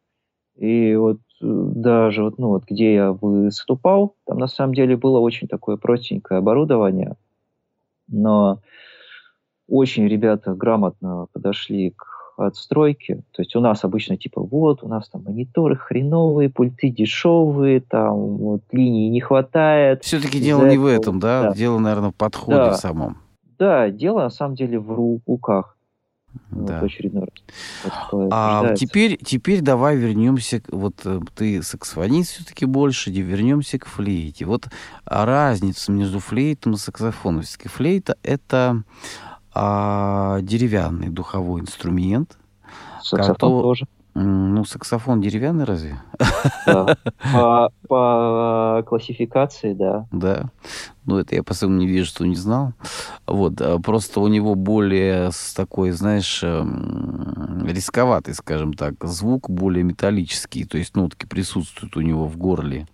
И 0.56 0.94
вот 0.94 1.18
даже 1.44 2.24
вот, 2.24 2.38
ну, 2.38 2.48
вот 2.48 2.64
где 2.64 2.94
я 2.94 3.12
выступал, 3.12 4.16
там 4.26 4.38
на 4.38 4.46
самом 4.46 4.74
деле 4.74 4.96
было 4.96 5.18
очень 5.18 5.48
такое 5.48 5.76
простенькое 5.76 6.38
оборудование, 6.38 7.16
но 8.08 8.60
очень 9.68 10.06
ребята 10.08 10.54
грамотно 10.54 11.26
подошли 11.32 11.90
к 11.90 12.14
отстройке. 12.36 13.22
То 13.32 13.42
есть 13.42 13.54
у 13.54 13.60
нас 13.60 13.84
обычно 13.84 14.16
типа 14.16 14.42
вот, 14.42 14.82
у 14.82 14.88
нас 14.88 15.08
там 15.08 15.22
мониторы 15.24 15.76
хреновые, 15.76 16.50
пульты 16.50 16.90
дешевые, 16.90 17.80
там 17.80 18.36
вот 18.36 18.62
линии 18.72 19.08
не 19.08 19.20
хватает. 19.20 20.02
Все-таки 20.02 20.40
дело 20.40 20.66
не 20.66 20.78
в 20.78 20.86
этом, 20.86 21.20
да? 21.20 21.42
да? 21.44 21.54
Дело, 21.54 21.78
наверное, 21.78 22.10
в 22.10 22.16
подходе 22.16 22.56
да. 22.56 22.74
самом. 22.74 23.18
Да, 23.58 23.90
дело 23.90 24.20
на 24.20 24.30
самом 24.30 24.56
деле 24.56 24.78
в 24.80 25.20
руках. 25.26 25.73
Да. 26.50 26.80
Вот 26.80 26.84
очередной 26.84 27.22
раз. 27.22 28.28
А 28.30 28.74
теперь, 28.74 29.16
теперь 29.16 29.60
давай 29.60 29.96
вернемся, 29.96 30.62
вот 30.68 31.00
э, 31.04 31.20
ты 31.34 31.62
саксофонист 31.62 32.32
все-таки 32.32 32.64
больше, 32.64 33.10
вернемся 33.10 33.78
к 33.78 33.86
флейте. 33.86 34.44
Вот 34.44 34.68
разница 35.04 35.92
между 35.92 36.20
флейтом 36.20 36.74
и 36.74 36.76
саксофоном. 36.76 37.42
Все-таки 37.42 37.68
флейта 37.68 38.16
это 38.22 38.82
а, 39.54 40.40
деревянный 40.42 41.08
духовой 41.08 41.60
инструмент. 41.60 42.36
Саксофон 43.02 43.34
который, 43.34 43.62
тоже. 43.62 43.86
Ну, 44.14 44.64
саксофон 44.64 45.20
деревянный 45.20 45.64
разве? 45.64 46.00
Да. 46.66 46.96
По, 47.32 47.70
по 47.88 48.84
классификации, 48.86 49.72
да. 49.72 50.06
Да. 50.12 50.50
Ну, 51.04 51.18
это 51.18 51.34
я 51.34 51.42
по-своему 51.42 51.78
не 51.78 51.86
вижу, 51.86 52.06
что 52.06 52.24
не 52.24 52.36
знал. 52.36 52.74
Вот. 53.26 53.60
А 53.60 53.78
просто 53.80 54.20
у 54.20 54.28
него 54.28 54.54
более 54.54 55.30
такой, 55.56 55.90
знаешь, 55.90 56.42
эм, 56.44 57.66
рисковатый, 57.66 58.34
скажем 58.34 58.74
так, 58.74 58.94
звук 59.04 59.50
более 59.50 59.82
металлический. 59.82 60.64
То 60.64 60.78
есть 60.78 60.94
нотки 60.94 61.26
присутствуют 61.26 61.96
у 61.96 62.00
него 62.00 62.26
в 62.26 62.36
горле. 62.36 62.86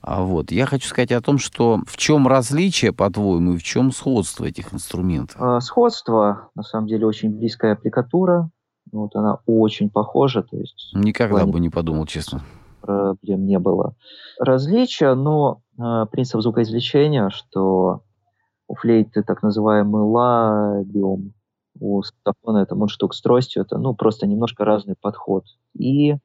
А 0.00 0.22
вот. 0.22 0.52
Я 0.52 0.66
хочу 0.66 0.88
сказать 0.88 1.10
о 1.10 1.20
том, 1.20 1.38
что 1.38 1.80
в 1.86 1.96
чем 1.96 2.28
различие, 2.28 2.92
по-твоему, 2.92 3.54
и 3.54 3.58
в 3.58 3.64
чем 3.64 3.90
сходство 3.90 4.44
этих 4.44 4.72
инструментов? 4.72 5.36
А, 5.40 5.60
сходство, 5.60 6.50
на 6.54 6.62
самом 6.62 6.86
деле, 6.86 7.06
очень 7.06 7.30
близкая 7.30 7.72
аппликатура. 7.72 8.48
Вот 8.92 9.14
она 9.16 9.38
очень 9.46 9.90
похожа. 9.90 10.42
То 10.42 10.56
есть, 10.56 10.90
Никогда 10.94 11.38
плане... 11.38 11.52
бы 11.52 11.60
не 11.60 11.70
подумал, 11.70 12.06
честно. 12.06 12.42
Проблем 12.80 13.46
не 13.46 13.58
было. 13.58 13.94
Различия, 14.38 15.14
но 15.14 15.60
э, 15.78 16.06
принцип 16.10 16.40
звукоизвлечения, 16.40 17.30
что 17.30 18.02
у 18.68 18.74
флейты 18.74 19.22
так 19.22 19.42
называемый 19.42 20.02
лабиум, 20.02 21.32
у 21.80 22.02
саксофона 22.02 22.58
это 22.58 22.74
мундштук 22.74 23.14
с 23.14 23.20
тростью, 23.20 23.62
это 23.62 23.78
ну, 23.78 23.94
просто 23.94 24.26
немножко 24.26 24.64
разный 24.64 24.94
подход. 25.00 25.44
И 25.74 26.16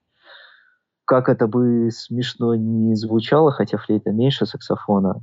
как 1.05 1.29
это 1.29 1.47
бы 1.47 1.89
смешно 1.91 2.55
не 2.55 2.95
звучало, 2.95 3.51
хотя 3.51 3.77
флейта 3.77 4.11
меньше 4.11 4.45
саксофона 4.45 5.21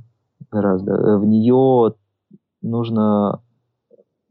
гораздо, 0.51 0.93
э, 0.93 1.17
в 1.17 1.25
нее 1.25 1.95
нужно 2.61 3.41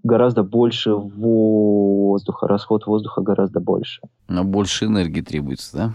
гораздо 0.03 0.43
больше 0.43 0.95
воздуха, 0.95 2.47
расход 2.47 2.87
воздуха 2.87 3.21
гораздо 3.21 3.61
больше. 3.61 4.03
Но 4.29 4.45
больше 4.45 4.87
энергии 4.87 5.21
требуется, 5.21 5.77
да? 5.77 5.93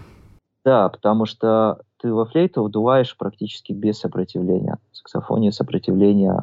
Да, 0.64 0.88
потому 0.88 1.26
что 1.26 1.80
ты 2.00 2.12
во 2.12 2.26
флейту 2.26 2.62
вдуваешь 2.62 3.16
практически 3.16 3.72
без 3.72 3.98
сопротивления. 3.98 4.78
В 4.92 4.96
саксофоне 4.96 5.52
сопротивление 5.52 6.38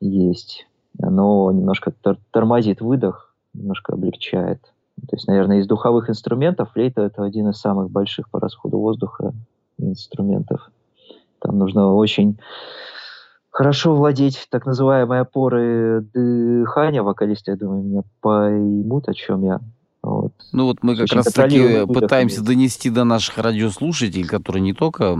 есть. 0.00 0.66
Оно 1.00 1.50
немножко 1.52 1.92
тор- 1.92 2.18
тормозит 2.30 2.80
выдох, 2.80 3.34
немножко 3.54 3.94
облегчает. 3.94 4.60
То 5.08 5.16
есть, 5.16 5.28
наверное, 5.28 5.58
из 5.58 5.66
духовых 5.66 6.10
инструментов 6.10 6.72
флейта 6.72 7.02
это 7.02 7.22
один 7.22 7.48
из 7.48 7.58
самых 7.58 7.90
больших 7.90 8.28
по 8.30 8.40
расходу 8.40 8.78
воздуха 8.78 9.32
инструментов. 9.78 10.70
Там 11.38 11.58
нужно 11.58 11.94
очень 11.94 12.38
хорошо 13.50 13.94
владеть 13.94 14.46
так 14.50 14.66
называемой 14.66 15.20
опорой 15.20 16.02
дыхания. 16.02 17.02
Вокалисты, 17.02 17.52
я 17.52 17.56
думаю, 17.56 17.82
меня 17.82 18.02
поймут, 18.20 19.08
о 19.08 19.14
чем 19.14 19.44
я. 19.44 19.60
Вот. 20.00 20.32
Ну 20.52 20.64
вот 20.64 20.78
мы 20.82 20.96
как 20.96 21.12
раз 21.12 21.26
таки 21.26 21.84
пытаемся 21.86 22.42
донести 22.42 22.88
до 22.88 23.02
наших 23.02 23.36
радиослушателей, 23.36 24.24
которые 24.24 24.62
не 24.62 24.72
только 24.72 25.04
э, 25.04 25.14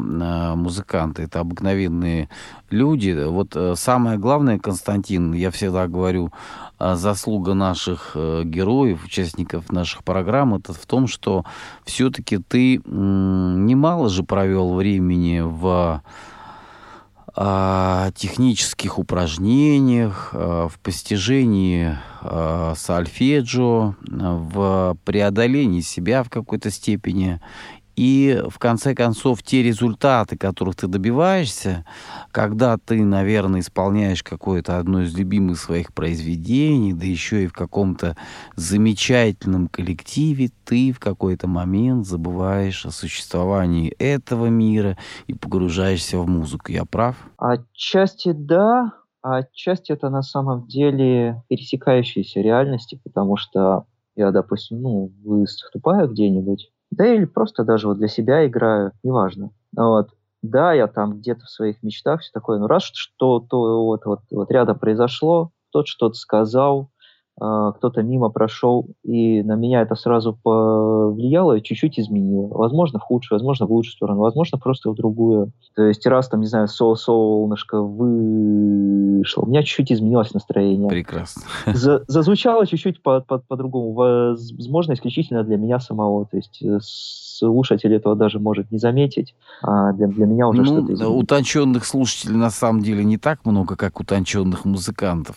музыканты, 0.54 1.24
это 1.24 1.40
обыкновенные 1.40 2.28
люди. 2.70 3.24
Вот 3.26 3.56
э, 3.56 3.74
самое 3.76 4.18
главное, 4.18 4.58
Константин, 4.60 5.32
я 5.32 5.50
всегда 5.50 5.88
говорю, 5.88 6.32
э, 6.78 6.94
заслуга 6.94 7.54
наших 7.54 8.12
э, 8.14 8.44
героев, 8.44 9.04
участников 9.04 9.72
наших 9.72 10.04
программ, 10.04 10.54
это 10.54 10.72
в 10.72 10.86
том, 10.86 11.08
что 11.08 11.44
все-таки 11.84 12.38
ты 12.38 12.76
э, 12.76 12.80
немало 12.84 14.08
же 14.08 14.22
провел 14.22 14.74
времени 14.74 15.40
в 15.40 16.02
технических 18.16 18.98
упражнениях, 18.98 20.30
в 20.32 20.72
постижении 20.82 21.96
сольфеджио, 22.74 23.94
в 24.02 24.96
преодолении 25.04 25.80
себя 25.80 26.24
в 26.24 26.30
какой-то 26.30 26.70
степени 26.70 27.40
и 27.98 28.40
в 28.48 28.60
конце 28.60 28.94
концов 28.94 29.42
те 29.42 29.60
результаты, 29.60 30.38
которых 30.38 30.76
ты 30.76 30.86
добиваешься, 30.86 31.84
когда 32.30 32.78
ты, 32.78 33.02
наверное, 33.02 33.58
исполняешь 33.58 34.22
какое-то 34.22 34.78
одно 34.78 35.02
из 35.02 35.18
любимых 35.18 35.58
своих 35.58 35.92
произведений, 35.92 36.92
да 36.92 37.04
еще 37.04 37.42
и 37.42 37.48
в 37.48 37.52
каком-то 37.52 38.16
замечательном 38.54 39.66
коллективе, 39.66 40.50
ты 40.64 40.92
в 40.92 41.00
какой-то 41.00 41.48
момент 41.48 42.06
забываешь 42.06 42.86
о 42.86 42.92
существовании 42.92 43.90
этого 43.98 44.46
мира 44.46 44.96
и 45.26 45.34
погружаешься 45.34 46.18
в 46.18 46.28
музыку. 46.28 46.70
Я 46.70 46.84
прав? 46.84 47.16
Отчасти 47.36 48.30
да, 48.30 48.92
а 49.22 49.38
отчасти 49.38 49.90
это 49.90 50.08
на 50.08 50.22
самом 50.22 50.68
деле 50.68 51.42
пересекающиеся 51.48 52.42
реальности, 52.42 53.00
потому 53.02 53.36
что 53.36 53.86
я, 54.14 54.30
допустим, 54.30 54.82
ну, 54.82 55.12
выступаю 55.24 56.08
где-нибудь, 56.08 56.70
да 56.90 57.06
или 57.06 57.24
просто 57.24 57.64
даже 57.64 57.88
вот 57.88 57.98
для 57.98 58.08
себя 58.08 58.46
играю, 58.46 58.92
неважно. 59.02 59.50
Вот. 59.76 60.10
Да, 60.42 60.72
я 60.72 60.86
там 60.86 61.18
где-то 61.18 61.42
в 61.46 61.50
своих 61.50 61.82
мечтах 61.82 62.20
все 62.20 62.30
такое, 62.32 62.58
но 62.58 62.68
раз 62.68 62.84
что-то 62.94 63.84
вот, 63.84 64.04
вот, 64.06 64.20
вот 64.30 64.50
рядом 64.52 64.78
произошло, 64.78 65.50
тот 65.72 65.88
что-то 65.88 66.14
сказал, 66.14 66.90
кто-то 67.38 68.02
мимо 68.02 68.30
прошел, 68.30 68.86
и 69.04 69.42
на 69.42 69.54
меня 69.54 69.82
это 69.82 69.94
сразу 69.94 70.36
повлияло 70.42 71.54
и 71.54 71.62
чуть-чуть 71.62 71.98
изменило. 72.00 72.48
Возможно, 72.48 72.98
в 72.98 73.02
худшую, 73.02 73.38
возможно, 73.38 73.66
в 73.66 73.70
лучшую 73.70 73.92
сторону, 73.92 74.20
возможно, 74.20 74.58
просто 74.58 74.90
в 74.90 74.94
другую. 74.94 75.52
То 75.74 75.84
есть 75.84 76.04
раз 76.06 76.28
там, 76.28 76.40
не 76.40 76.46
знаю, 76.46 76.68
сол 76.68 76.96
солнышко 76.96 77.80
вышло, 77.80 79.42
у 79.42 79.46
меня 79.46 79.62
чуть-чуть 79.62 79.92
изменилось 79.92 80.34
настроение. 80.34 80.88
Прекрасно. 80.88 81.42
За 81.66 82.02
зазвучало 82.08 82.66
чуть-чуть 82.66 83.02
по-другому. 83.02 83.94
По, 83.94 84.02
по 84.02 84.02
возможно, 84.02 84.94
исключительно 84.94 85.44
для 85.44 85.56
меня 85.56 85.78
самого. 85.78 86.26
То 86.26 86.36
есть 86.36 86.62
э, 86.62 86.78
слушатель 86.80 87.94
этого 87.94 88.16
даже 88.16 88.38
может 88.38 88.70
не 88.70 88.78
заметить, 88.78 89.34
а 89.62 89.92
для, 89.92 90.06
для 90.08 90.26
меня 90.26 90.48
уже 90.48 90.62
ну, 90.62 90.66
что-то 90.66 90.92
изменилось. 90.94 91.22
Утонченных 91.22 91.84
слушателей 91.84 92.36
на 92.36 92.50
самом 92.50 92.82
деле 92.82 93.04
не 93.04 93.18
так 93.18 93.44
много, 93.44 93.76
как 93.76 94.00
утонченных 94.00 94.64
музыкантов. 94.64 95.36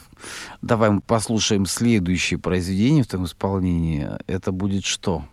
Давай 0.61 0.89
мы 0.89 1.01
послушаем 1.01 1.65
следующее 1.91 2.39
произведение 2.39 3.03
в 3.03 3.07
том 3.07 3.25
исполнении. 3.25 4.07
Это 4.27 4.53
будет 4.53 4.85
что? 4.85 5.23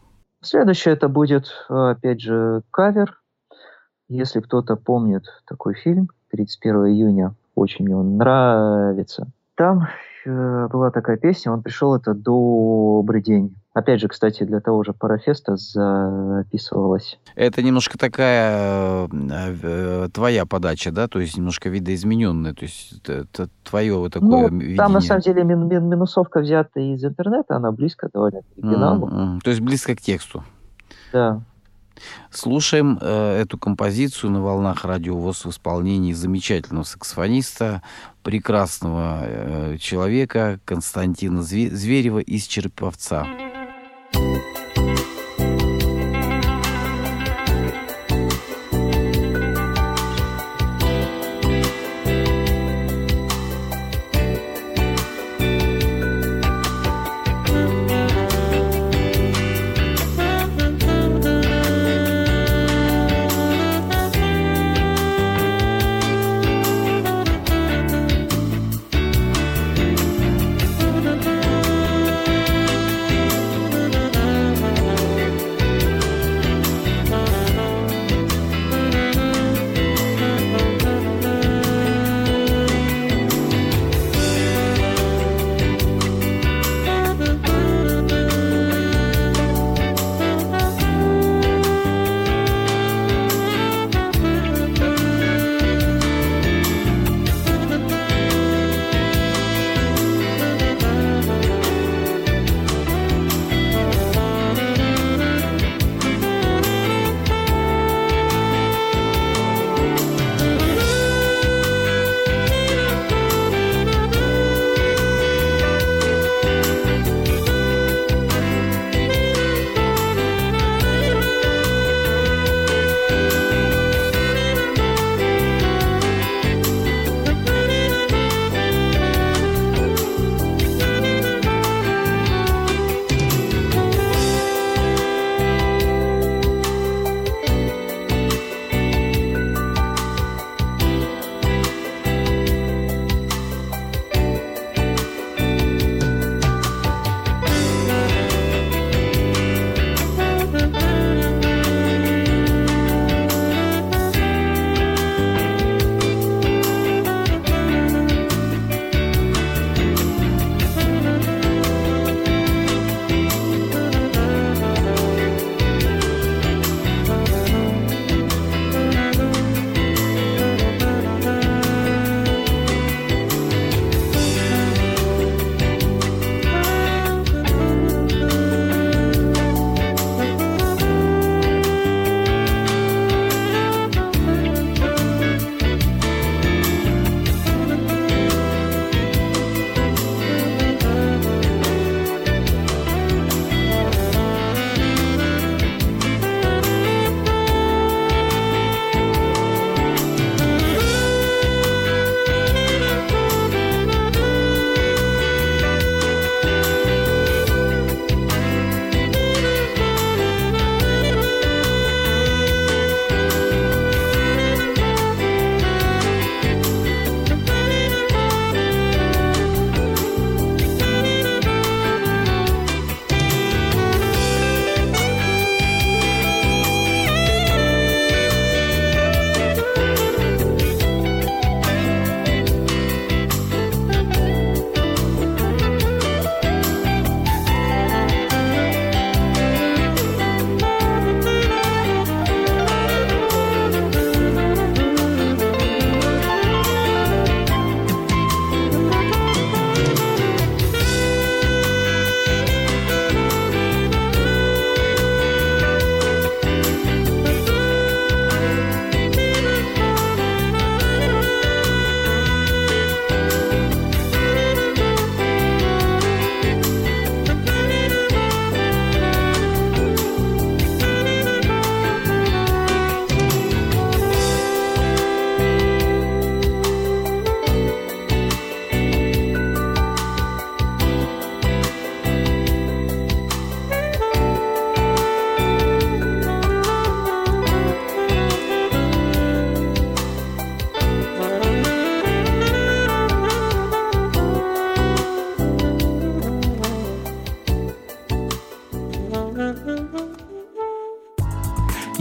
Следующее 0.42 0.94
это 0.94 1.08
будет, 1.08 1.46
опять 1.68 2.20
же, 2.20 2.62
кавер. 2.72 3.20
Если 4.08 4.40
кто-то 4.40 4.74
помнит 4.76 5.22
такой 5.46 5.74
фильм 5.74 6.08
31 6.32 6.86
июня, 6.86 7.34
очень 7.54 7.84
мне 7.84 7.94
он 7.94 8.16
нравится. 8.16 9.28
Там 9.54 9.88
э, 10.24 10.68
была 10.68 10.90
такая 10.90 11.16
песня, 11.16 11.52
он 11.52 11.62
пришел, 11.62 11.94
это 11.94 12.14
«Добрый 12.14 13.22
день». 13.22 13.54
Опять 13.78 14.00
же, 14.00 14.08
кстати, 14.08 14.42
для 14.42 14.60
того 14.60 14.82
же 14.82 14.92
парафеста 14.92 15.54
записывалась. 15.56 17.16
Это 17.36 17.62
немножко 17.62 17.96
такая 17.96 19.06
э, 19.06 19.54
э, 19.62 20.08
твоя 20.12 20.46
подача, 20.46 20.90
да? 20.90 21.06
То 21.06 21.20
есть 21.20 21.36
немножко 21.36 21.68
видоизмененная. 21.68 22.54
То 22.54 22.64
есть 22.64 23.08
это 23.08 23.48
твое 23.62 23.94
вот 23.94 24.14
такое 24.14 24.48
ну, 24.50 24.58
видение. 24.58 24.76
Там, 24.76 24.94
на 24.94 25.00
самом 25.00 25.20
деле, 25.20 25.44
мин 25.44 25.68
мин 25.68 25.88
минусовка 25.88 26.40
взята 26.40 26.80
из 26.80 27.04
интернета, 27.04 27.54
она 27.54 27.70
близко 27.70 28.08
довольно 28.12 28.40
к 28.42 28.44
оригиналу. 28.56 29.08
Mm-hmm. 29.08 29.40
То 29.44 29.50
есть 29.50 29.60
близко 29.60 29.94
к 29.94 30.00
тексту. 30.00 30.42
Да. 31.12 31.40
Слушаем 32.30 32.98
э, 33.00 33.40
эту 33.40 33.58
композицию 33.58 34.30
на 34.30 34.42
волнах 34.42 34.84
радиовоз 34.84 35.44
в 35.44 35.50
исполнении 35.50 36.12
замечательного 36.12 36.84
саксофониста, 36.84 37.82
прекрасного 38.22 39.20
э, 39.22 39.76
человека 39.78 40.60
Константина 40.64 41.42
Зверева 41.42 42.18
из 42.18 42.46
Череповца. 42.46 43.26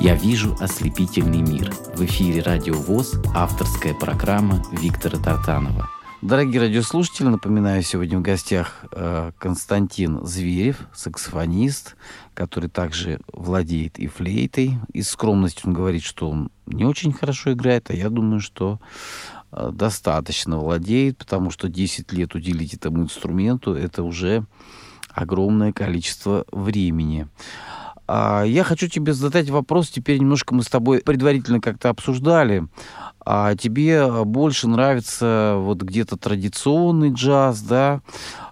Я 0.08 0.16
вижу 0.16 0.56
ослепительный 0.62 1.42
мир. 1.42 1.70
В 1.94 2.06
эфире 2.06 2.42
Радио 2.42 2.76
ВОЗ, 2.76 3.20
авторская 3.36 3.94
программа 3.94 4.64
Виктора 4.72 5.20
Тартанова. 5.20 5.90
Дорогие 6.22 6.62
радиослушатели, 6.62 7.28
напоминаю, 7.28 7.84
сегодня 7.84 8.18
в 8.18 8.22
гостях 8.22 8.86
э, 8.94 9.34
Константин 9.38 10.26
Зверев, 10.26 10.88
саксофонист, 10.96 11.98
который 12.34 12.70
также 12.70 13.20
владеет 13.34 14.00
и 14.00 14.08
флейтой. 14.08 14.80
Из 14.94 15.10
скромности 15.10 15.64
он 15.66 15.74
говорит, 15.74 16.04
что 16.04 16.30
он 16.30 16.52
не 16.68 16.86
очень 16.86 17.12
хорошо 17.12 17.52
играет, 17.52 17.90
а 17.90 17.94
я 17.94 18.10
думаю, 18.10 18.40
что 18.40 18.80
э, 19.52 19.72
достаточно 19.74 20.58
владеет, 20.58 21.18
потому 21.18 21.52
что 21.52 21.68
10 21.68 22.14
лет 22.14 22.34
уделить 22.34 22.74
этому 22.74 23.04
инструменту– 23.04 23.74
это 23.76 24.04
уже 24.04 24.46
огромное 25.10 25.74
количество 25.74 26.46
времени. 26.50 27.28
А 28.08 28.44
я 28.44 28.64
хочу 28.64 28.88
тебе 28.88 29.14
задать 29.14 29.50
вопрос. 29.50 29.90
Теперь 29.90 30.20
немножко 30.20 30.56
мы 30.56 30.64
с 30.64 30.68
тобой 30.68 31.02
предварительно 31.02 31.60
как-то 31.60 31.90
обсуждали. 31.90 32.68
А 33.26 33.56
тебе 33.56 34.24
больше 34.24 34.70
нравится 34.70 35.56
вот 35.58 35.82
где-то 35.82 36.16
традиционный 36.16 37.12
джаз, 37.12 37.62
да, 37.62 38.02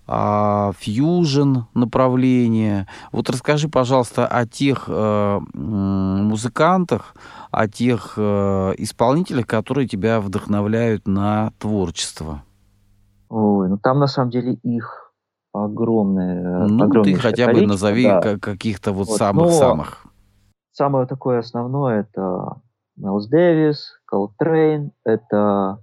а, 0.08 0.74
фьюжн 0.78 1.62
направление. 1.74 2.88
Вот 3.14 3.30
расскажи, 3.30 3.70
пожалуйста, 3.70 4.28
о 4.28 4.46
тех 4.46 4.86
э, 4.88 5.40
музыкантах, 5.54 7.16
о 7.52 7.68
тех 7.68 8.16
э, 8.18 8.74
исполнителях, 8.78 9.48
которые 9.48 9.88
тебя 9.88 10.20
вдохновляют 10.20 11.08
на 11.08 11.54
творчество. 11.58 12.44
Ой, 13.30 13.70
ну 13.70 13.78
там 13.78 14.00
на 14.00 14.08
самом 14.08 14.30
деле 14.30 14.60
их 14.62 15.05
огромное 15.64 16.68
Ну, 16.68 17.04
ты 17.04 17.16
хотя 17.16 17.52
бы 17.52 17.66
назови 17.66 18.06
да. 18.06 18.38
каких-то 18.38 18.92
вот, 18.92 19.08
вот 19.08 19.18
самых-самых. 19.18 20.06
Самое 20.72 21.08
такое 21.08 21.40
основное 21.40 22.02
это 22.02 22.62
Майлз 22.98 23.28
Дэвис, 23.28 24.00
Колтрейн, 24.06 24.92
это 25.06 25.80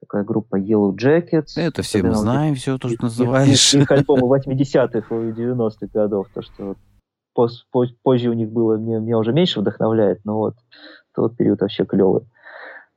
такая 0.00 0.24
группа 0.24 0.58
Yellow 0.58 0.94
Jackets. 0.94 1.52
Это 1.56 1.82
все 1.82 2.02
мы 2.02 2.14
знаем, 2.14 2.54
все 2.54 2.78
то, 2.78 2.88
что 2.88 3.04
называешь. 3.04 3.74
Их, 3.74 3.82
их 3.82 3.90
альбомы 3.90 4.38
80-х 4.38 5.14
и 5.14 5.32
90-х 5.32 5.86
годов, 5.92 6.28
то, 6.34 6.42
что 6.42 6.76
поз, 7.34 7.66
поз, 7.70 7.90
позже 8.02 8.30
у 8.30 8.34
них 8.34 8.50
было, 8.50 8.76
мне, 8.76 8.98
меня 8.98 9.18
уже 9.18 9.32
меньше 9.32 9.60
вдохновляет, 9.60 10.20
но 10.24 10.38
вот 10.38 10.56
тот 11.14 11.36
период 11.36 11.60
вообще 11.60 11.84
клевый. 11.84 12.22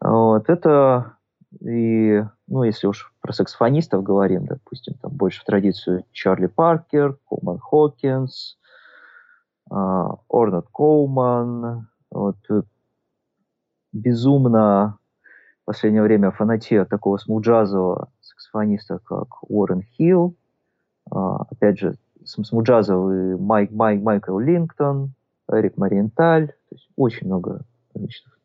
Вот, 0.02 0.50
это 0.50 1.18
и, 1.62 2.24
ну, 2.48 2.64
если 2.64 2.88
уж 2.88 3.14
про 3.22 3.34
саксофонистов 3.34 4.04
говорим, 4.04 4.46
допустим, 4.46 4.96
там 4.96 5.12
больше 5.12 5.42
в 5.42 5.46
традицию 5.46 6.06
Чарли 6.12 6.48
Паркер, 6.48 7.18
Колман 7.28 7.60
Хокинс, 7.60 8.58
а, 9.70 10.16
Орнат 10.30 10.68
Коуман, 10.72 11.88
вот, 12.12 12.38
э, 12.50 12.64
безумно 13.92 14.98
в 15.64 15.66
последнее 15.66 16.04
время 16.04 16.32
фанатею 16.32 16.86
такого 16.86 17.18
смуджазового 17.18 18.10
саксофониста, 18.22 19.00
как 19.00 19.44
Уоррен 19.50 19.82
Хилл, 19.82 20.36
а, 21.10 21.44
опять 21.50 21.80
же, 21.80 21.96
смуджазовый 22.26 23.38
Майк, 23.38 23.72
Майк, 23.72 24.02
Майкл 24.02 24.38
Лингтон, 24.38 25.14
Эрик 25.50 25.78
Мариенталь, 25.78 26.48
то 26.48 26.76
есть 26.76 26.90
очень 26.96 27.28
много 27.28 27.62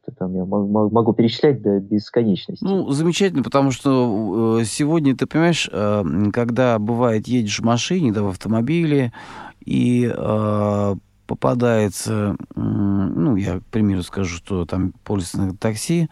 значит, 0.08 0.18
там 0.18 0.34
я 0.34 0.44
могу, 0.44 0.90
могу 0.90 1.12
перечислять 1.12 1.62
до 1.62 1.80
бесконечности. 1.80 2.64
Ну, 2.64 2.90
замечательно, 2.90 3.42
потому 3.42 3.70
что 3.70 4.58
э, 4.60 4.64
сегодня, 4.64 5.16
ты 5.16 5.26
понимаешь, 5.26 5.68
э, 5.70 6.04
когда 6.32 6.78
бывает 6.78 7.28
едешь 7.28 7.60
в 7.60 7.64
машине, 7.64 8.12
да, 8.12 8.22
в 8.22 8.28
автомобиле, 8.28 9.12
и 9.64 10.10
э, 10.14 10.94
попадается, 11.28 12.36
ну, 12.56 13.36
я, 13.36 13.60
к 13.60 13.64
примеру, 13.66 14.02
скажу, 14.02 14.36
что 14.36 14.64
там 14.64 14.94
на 15.34 15.54
такси, 15.54 16.08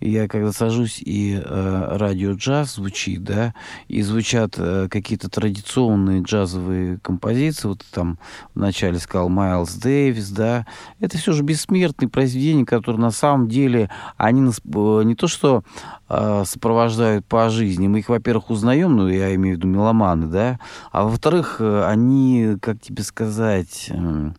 я 0.00 0.26
когда 0.26 0.52
сажусь, 0.52 1.00
и 1.00 1.40
э, 1.42 1.96
радио 1.96 2.32
джаз 2.32 2.74
звучит, 2.74 3.22
да, 3.22 3.54
и 3.86 4.02
звучат 4.02 4.56
э, 4.58 4.88
какие-то 4.90 5.30
традиционные 5.30 6.22
джазовые 6.22 6.98
композиции, 6.98 7.68
вот 7.68 7.84
там 7.92 8.18
вначале 8.56 8.98
сказал 8.98 9.28
Майлз 9.28 9.74
Дэвис, 9.74 10.30
да, 10.30 10.66
это 10.98 11.16
все 11.16 11.32
же 11.32 11.44
бессмертные 11.44 12.08
произведения, 12.08 12.66
которые 12.66 13.00
на 13.00 13.12
самом 13.12 13.48
деле, 13.48 13.88
они 14.16 14.40
нас, 14.40 14.60
э, 14.64 15.02
не 15.04 15.14
то 15.14 15.28
что 15.28 15.62
э, 16.08 16.42
сопровождают 16.44 17.24
по 17.24 17.48
жизни, 17.50 17.86
мы 17.86 18.00
их, 18.00 18.08
во-первых, 18.08 18.50
узнаем, 18.50 18.96
ну, 18.96 19.06
я 19.08 19.32
имею 19.36 19.54
в 19.54 19.58
виду 19.58 19.68
меломаны, 19.68 20.26
да, 20.26 20.58
а 20.90 21.04
во-вторых, 21.04 21.58
э, 21.60 21.84
они, 21.86 22.56
как 22.60 22.80
тебе 22.80 23.04
сказать... 23.04 23.90
Э, 23.90 24.32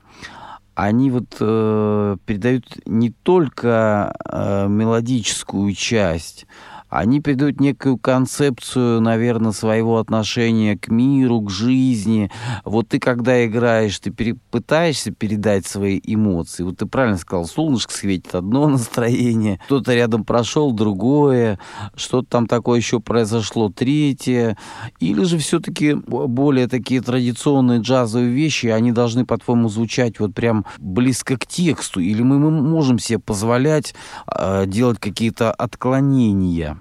они 0.77 1.09
вот 1.09 1.37
э, 1.39 2.17
передают 2.27 2.65
не 2.85 3.09
только 3.09 4.15
э, 4.23 4.67
мелодическую 4.69 5.73
часть, 5.73 6.45
они 6.89 7.19
передают 7.19 7.59
некую 7.59 7.97
концепцию, 7.97 9.01
наверное, 9.01 9.51
своего 9.51 9.97
отношения 9.97 10.77
к 10.77 10.87
миру, 10.87 11.41
к 11.41 11.49
жизни. 11.49 12.31
Вот 12.63 12.89
ты, 12.89 12.99
когда 12.99 13.45
играешь, 13.45 13.99
ты 13.99 14.09
пере, 14.11 14.35
пытаешься 14.51 15.11
передать 15.11 15.65
свои 15.65 15.99
эмоции. 16.03 16.63
Вот 16.63 16.77
ты 16.77 16.85
правильно 16.85 17.17
сказал, 17.17 17.45
солнышко 17.45 17.93
светит 17.93 18.35
одно 18.35 18.67
настроение, 18.69 19.59
кто-то 19.65 19.93
рядом 19.93 20.23
прошел 20.23 20.71
другое, 20.71 21.59
что-то 21.95 22.27
там 22.29 22.47
такое 22.47 22.79
еще 22.79 22.99
произошло 22.99 23.69
третье. 23.69 24.57
Или 24.99 25.23
же 25.23 25.37
все-таки 25.39 25.93
более 25.93 26.67
такие 26.67 27.01
традиционные 27.01 27.81
джазовые 27.81 28.29
вещи, 28.29 28.67
они 28.67 28.91
должны, 28.91 29.25
по-твоему, 29.25 29.67
звучать 29.69 30.19
вот 30.19 30.33
прям 30.33 30.65
близко 30.77 31.37
к 31.37 31.45
тексту? 31.45 31.99
Или 31.99 32.21
мы, 32.21 32.39
мы 32.39 32.51
можем 32.51 32.97
себе 32.99 33.19
позволять 33.19 33.93
э, 34.27 34.65
делать 34.67 34.99
какие-то 34.99 35.51
отклонения? 35.51 36.77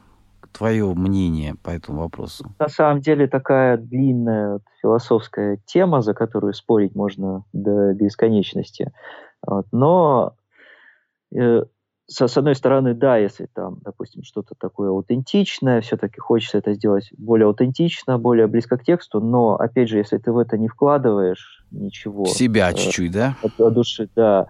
Твое 0.56 0.92
мнение 0.94 1.54
по 1.62 1.70
этому 1.70 2.00
вопросу? 2.00 2.54
На 2.58 2.68
самом 2.68 3.00
деле 3.00 3.26
такая 3.26 3.76
длинная 3.76 4.60
философская 4.80 5.58
тема, 5.66 6.00
за 6.00 6.14
которую 6.14 6.54
спорить 6.54 6.94
можно 6.94 7.44
до 7.52 7.92
бесконечности. 7.92 8.92
Вот. 9.46 9.66
Но 9.72 10.34
э, 11.34 11.64
с, 12.06 12.26
с 12.26 12.38
одной 12.38 12.54
стороны, 12.54 12.94
да, 12.94 13.18
если 13.18 13.46
там, 13.52 13.78
допустим, 13.82 14.22
что-то 14.22 14.54
такое 14.58 14.90
аутентичное, 14.90 15.80
все-таки 15.82 16.20
хочется 16.20 16.58
это 16.58 16.72
сделать 16.72 17.10
более 17.18 17.46
аутентично, 17.46 18.18
более 18.18 18.46
близко 18.46 18.78
к 18.78 18.84
тексту, 18.84 19.20
но, 19.20 19.56
опять 19.56 19.88
же, 19.88 19.98
если 19.98 20.16
ты 20.16 20.32
в 20.32 20.38
это 20.38 20.56
не 20.56 20.68
вкладываешь 20.68 21.64
ничего... 21.70 22.24
Себя 22.24 22.70
э, 22.70 22.74
чуть-чуть, 22.74 23.12
да? 23.12 23.36
От, 23.42 23.60
от 23.60 23.74
души, 23.74 24.08
да, 24.16 24.48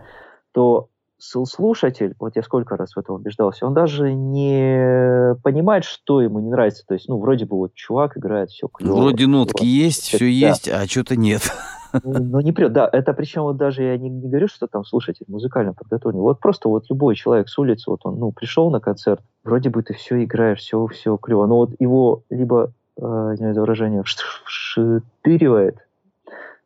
то 0.53 0.89
слушатель, 1.19 2.15
вот 2.19 2.37
я 2.37 2.43
сколько 2.43 2.77
раз 2.77 2.95
в 2.95 2.99
этом 2.99 3.17
убеждался, 3.17 3.67
он 3.67 3.75
даже 3.75 4.13
не 4.13 5.35
понимает, 5.43 5.85
что 5.85 6.21
ему 6.21 6.41
не 6.41 6.51
нравится. 6.51 6.85
То 6.87 6.95
есть, 6.95 7.09
ну, 7.09 7.19
вроде 7.19 7.47
бы 7.47 7.57
вот 7.57 7.75
чувак 7.75 8.17
играет, 8.17 8.51
все 8.51 8.69
клево. 8.69 8.97
Вроде 8.97 9.27
нотки 9.27 9.59
клево. 9.59 9.71
есть, 9.71 10.03
все 10.03 10.19
да. 10.19 10.25
есть, 10.25 10.69
а 10.69 10.87
что-то 10.87 11.17
нет. 11.17 11.43
Ну, 12.05 12.19
ну, 12.19 12.41
не 12.41 12.53
прет, 12.53 12.75
да, 12.75 12.91
это 12.93 13.15
причем 13.15 13.43
вот 13.43 13.57
даже 13.57 13.83
я 13.83 13.97
не, 13.97 14.11
не 14.11 14.29
говорю, 14.29 14.49
что 14.49 14.67
там 14.67 14.85
слушатель 14.85 15.25
музыкально 15.29 15.73
подготовленный. 15.73 16.21
Вот 16.21 16.41
просто 16.41 16.69
вот 16.69 16.85
любой 16.91 17.15
человек 17.15 17.49
с 17.49 17.57
улицы, 17.59 17.89
вот 17.89 18.01
он, 18.05 18.19
ну, 18.19 18.33
пришел 18.33 18.71
на 18.71 18.81
концерт, 18.81 19.23
вроде 19.45 19.71
бы 19.71 19.83
ты 19.83 19.95
все 19.95 20.23
играешь, 20.23 20.59
все, 20.59 20.87
все 20.89 21.17
клево, 21.17 21.47
но 21.47 21.57
вот 21.57 21.71
его 21.79 22.23
либо, 22.29 22.73
э, 22.99 23.01
не 23.31 23.37
знаю, 23.37 23.55
выражение, 23.55 24.03
штыривает, 24.05 25.79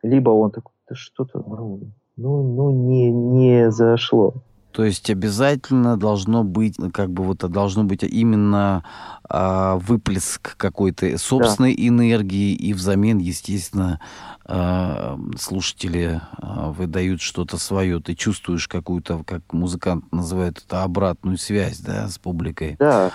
либо 0.03 0.31
он 0.31 0.51
такой, 0.51 0.73
да 0.89 0.97
что-то, 0.97 1.45
ну, 1.47 1.81
ну, 2.21 2.43
ну 2.43 2.71
не, 2.71 3.11
не 3.11 3.71
зашло. 3.71 4.35
То 4.73 4.85
есть 4.85 5.11
обязательно 5.11 5.97
должно 5.97 6.45
быть, 6.45 6.77
как 6.93 7.11
бы 7.11 7.25
вот 7.25 7.39
должно 7.39 7.85
быть 7.85 8.05
именно 8.05 8.85
э, 9.29 9.79
выплеск 9.81 10.57
какой-то 10.57 11.19
собственной 11.19 11.75
да. 11.75 11.89
энергии, 11.89 12.55
и 12.55 12.73
взамен, 12.73 13.19
естественно, 13.19 14.01
э, 14.47 15.17
слушатели 15.39 16.21
э, 16.21 16.71
выдают 16.71 17.21
что-то 17.21 17.57
свое. 17.57 18.01
Ты 18.01 18.15
чувствуешь 18.15 18.69
какую-то, 18.69 19.25
как 19.25 19.41
музыкант 19.53 20.05
называет 20.13 20.63
это, 20.65 20.85
обратную 20.85 21.37
связь, 21.37 21.81
да, 21.81 22.07
с 22.07 22.19
публикой. 22.19 22.77
Да. 22.79 23.11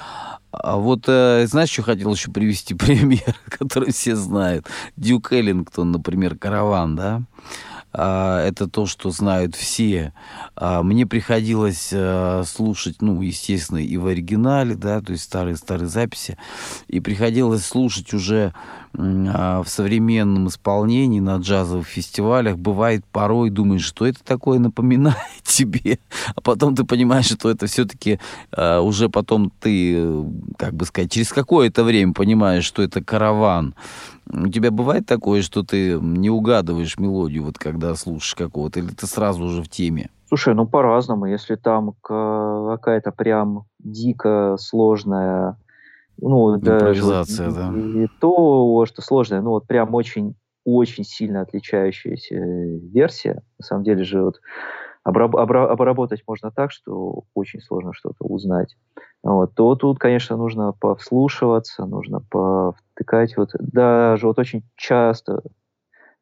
А 0.52 0.76
вот, 0.76 1.06
э, 1.08 1.46
знаешь, 1.48 1.70
что 1.70 1.84
хотел 1.84 2.13
еще 2.13 2.32
привести 2.32 2.74
пример, 2.76 3.36
который 3.48 3.94
все 3.94 4.15
знают? 4.15 4.68
Дюк 4.98 5.32
Эллингтон, 5.32 5.91
например, 5.91 6.38
«Караван», 6.38 6.96
да? 6.98 7.22
А, 7.98 8.46
это 8.46 8.68
то, 8.68 8.86
что 8.86 9.10
знают 9.10 9.56
все. 9.56 10.14
А, 10.56 10.84
мне 10.84 11.06
приходилось 11.06 11.90
э, 11.92 12.44
слушать, 12.46 13.02
ну, 13.02 13.22
естественно, 13.22 13.78
и 13.78 13.96
в 13.96 14.08
оригинале, 14.08 14.76
да, 14.76 15.02
то 15.02 15.14
есть 15.14 15.24
старые-старые 15.24 15.88
записи, 15.88 16.38
и 16.88 17.00
приходилось 17.00 17.66
слушать 17.66 18.14
уже 18.14 18.54
а, 18.98 19.64
в 19.64 19.70
современном 19.70 20.48
исполнении 20.50 21.22
на 21.22 21.38
джазовых 21.38 21.88
фестивалях 21.88 22.58
бывает 22.58 23.06
порой 23.12 23.50
думаешь, 23.50 23.86
что 23.86 24.06
это 24.06 24.24
такое 24.24 24.60
напоминает 24.60 25.18
тебе, 25.44 26.00
а 26.36 26.42
потом 26.42 26.76
ты 26.76 26.84
понимаешь, 26.84 27.28
что 27.28 27.50
это 27.50 27.68
все-таки 27.68 28.20
а, 28.52 28.82
уже 28.82 29.08
потом 29.08 29.54
ты, 29.62 30.26
как 30.58 30.74
бы 30.74 30.86
сказать, 30.86 31.12
через 31.12 31.32
какое-то 31.32 31.86
время 31.86 32.14
понимаешь, 32.14 32.66
что 32.66 32.82
это 32.82 33.02
караван. 33.02 33.74
У 34.32 34.48
тебя 34.48 34.72
бывает 34.72 35.06
такое, 35.06 35.42
что 35.42 35.64
ты 35.64 36.00
не 36.00 36.30
угадываешь 36.30 36.98
мелодию, 36.98 37.44
вот 37.44 37.58
когда 37.58 37.96
слушаешь 37.96 38.36
какого-то, 38.36 38.80
или 38.80 38.88
ты 38.88 39.08
сразу 39.08 39.44
уже 39.46 39.64
в 39.64 39.70
теме? 39.70 40.10
Слушай, 40.28 40.56
ну 40.56 40.66
по-разному. 40.68 41.26
Если 41.28 41.56
там 41.56 41.94
какая-то 42.02 43.12
прям 43.12 43.66
дико 43.80 44.58
сложная 44.60 45.58
ну, 46.18 46.56
Импровизация, 46.56 47.52
да. 47.52 47.74
И 47.78 48.08
то, 48.20 48.86
что 48.86 49.02
сложное, 49.02 49.42
ну, 49.42 49.52
вот 49.52 49.68
прям 49.68 49.94
очень 49.94 50.36
очень 50.64 51.04
сильно 51.04 51.42
отличающаяся 51.42 52.36
версия. 52.36 53.44
На 53.60 53.66
самом 53.66 53.84
деле 53.84 54.04
же 54.04 54.24
вот 54.24 54.42
обраб- 55.06 55.36
обра- 55.36 55.68
обработать 55.68 56.24
можно 56.28 56.52
так, 56.52 56.72
что 56.72 57.24
очень 57.34 57.62
сложно 57.62 57.94
что-то 57.94 58.26
узнать. 58.26 58.76
Вот. 59.24 59.54
То 59.56 59.76
тут, 59.76 60.00
конечно, 60.00 60.36
нужно 60.38 60.74
повслушиваться, 60.74 61.86
нужно 61.86 62.20
повтыкать. 62.20 63.38
Вот 63.38 63.52
даже 63.60 64.28
вот 64.28 64.39
очень 64.39 64.63
часто 64.76 65.41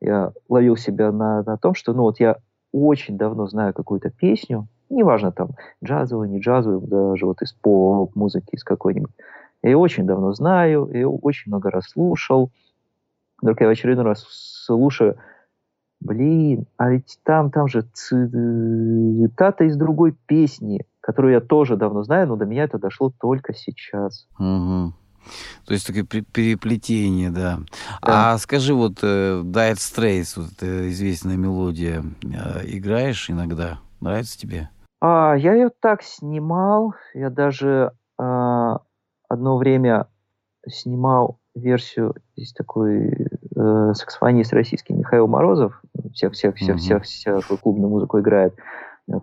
я 0.02 0.34
ловил 0.50 0.76
себя 0.76 1.12
на, 1.12 1.44
на 1.44 1.58
том, 1.58 1.74
что 1.76 1.94
ну 1.94 2.04
вот 2.04 2.20
я 2.20 2.38
очень 2.72 3.18
давно 3.18 3.48
знаю 3.48 3.74
какую-то 3.74 4.10
песню, 4.10 4.68
неважно 4.90 5.32
там 5.32 5.52
джазовую, 5.84 6.30
не 6.30 6.40
джазовую, 6.40 6.82
даже 6.82 7.26
вот 7.26 7.42
из 7.42 7.54
поп-музыки, 7.54 8.50
из 8.52 8.64
какой-нибудь. 8.64 9.12
Я 9.62 9.72
ее 9.72 9.78
очень 9.78 10.06
давно 10.06 10.34
знаю, 10.34 10.90
я 10.92 11.00
ее 11.00 11.08
очень 11.08 11.52
много 11.52 11.72
раз 11.72 11.90
слушал. 11.90 12.52
Вдруг 13.42 13.62
я 13.62 13.68
в 13.68 13.72
очередной 13.72 14.06
раз 14.06 14.26
слушаю, 14.30 15.18
блин, 16.04 16.66
а 16.78 16.90
ведь 16.90 17.20
там, 17.24 17.52
там 17.52 17.68
же 17.68 17.84
цитата 17.94 19.64
из 19.64 19.78
другой 19.78 20.16
песни, 20.26 20.86
которую 21.02 21.34
я 21.34 21.42
тоже 21.42 21.78
давно 21.78 22.04
знаю, 22.04 22.28
но 22.28 22.36
до 22.36 22.46
меня 22.46 22.64
это 22.64 22.78
дошло 22.78 23.12
только 23.20 23.54
сейчас. 23.54 24.28
Угу. 24.38 24.94
То 25.66 25.74
есть 25.74 25.88
такое 25.88 26.04
переплетение, 26.04 27.32
да. 27.32 27.60
да. 28.02 28.34
А 28.34 28.38
скажи, 28.38 28.74
вот 28.74 29.00
э, 29.02 29.42
Dire 29.44 29.76
Straits, 29.76 30.34
вот 30.36 30.52
э, 30.62 30.90
известная 30.90 31.38
мелодия, 31.38 32.04
э, 32.24 32.66
играешь 32.66 33.30
иногда? 33.30 33.80
Нравится 34.02 34.38
тебе? 34.38 34.70
А, 35.00 35.36
я 35.36 35.54
ее 35.54 35.70
так 35.80 36.04
снимал, 36.04 36.94
я 37.14 37.30
даже 37.30 37.92
а, 38.18 38.80
одно 39.30 39.58
время 39.58 40.08
снимал 40.68 41.40
версию, 41.56 42.16
здесь 42.36 42.54
такой 42.54 43.14
э, 43.64 43.94
саксофонист 43.94 44.54
российский 44.54 44.94
Михаил 44.94 45.28
Морозов, 45.28 45.82
всех, 46.14 46.34
всех, 46.34 46.56
всех, 46.56 46.78
всех, 46.78 47.04
всех 47.04 47.48
клубную 47.62 47.90
музыку 47.90 48.20
играет. 48.20 48.56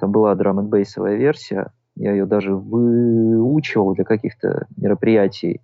Там 0.00 0.12
была 0.12 0.35
драм 0.35 0.59
н 0.59 0.70
версия, 1.16 1.72
я 1.96 2.12
ее 2.12 2.26
даже 2.26 2.55
выучивал 2.55 3.94
для 3.94 4.05
каких-то 4.05 4.66
мероприятий, 4.76 5.61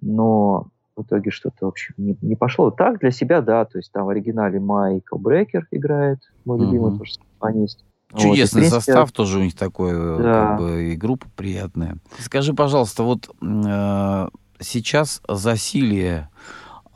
но 0.00 0.68
в 0.96 1.02
итоге 1.02 1.30
что-то, 1.30 1.66
в 1.66 1.68
общем, 1.68 1.94
не, 1.96 2.16
не 2.22 2.36
пошло. 2.36 2.70
Так, 2.70 2.98
для 2.98 3.10
себя, 3.10 3.40
да, 3.40 3.64
то 3.64 3.78
есть 3.78 3.92
там 3.92 4.06
в 4.06 4.08
оригинале 4.08 4.58
Майкл 4.60 5.16
Брекер 5.16 5.66
играет, 5.70 6.18
мой 6.44 6.58
любимый 6.58 6.98
тоже 6.98 7.14
саксофонист. 7.14 7.84
Чудесный 8.16 8.62
вот, 8.62 8.70
принципе, 8.70 8.92
состав 8.92 9.12
тоже 9.12 9.38
у 9.38 9.42
них 9.42 9.54
такой, 9.54 9.92
э, 9.92 10.22
да. 10.22 10.32
как 10.32 10.58
бы, 10.58 10.84
и 10.84 10.96
группа 10.96 11.26
приятная. 11.36 11.98
Скажи, 12.18 12.54
пожалуйста, 12.54 13.02
вот 13.02 13.28
э, 13.42 14.28
сейчас 14.60 15.20
засилие 15.28 16.30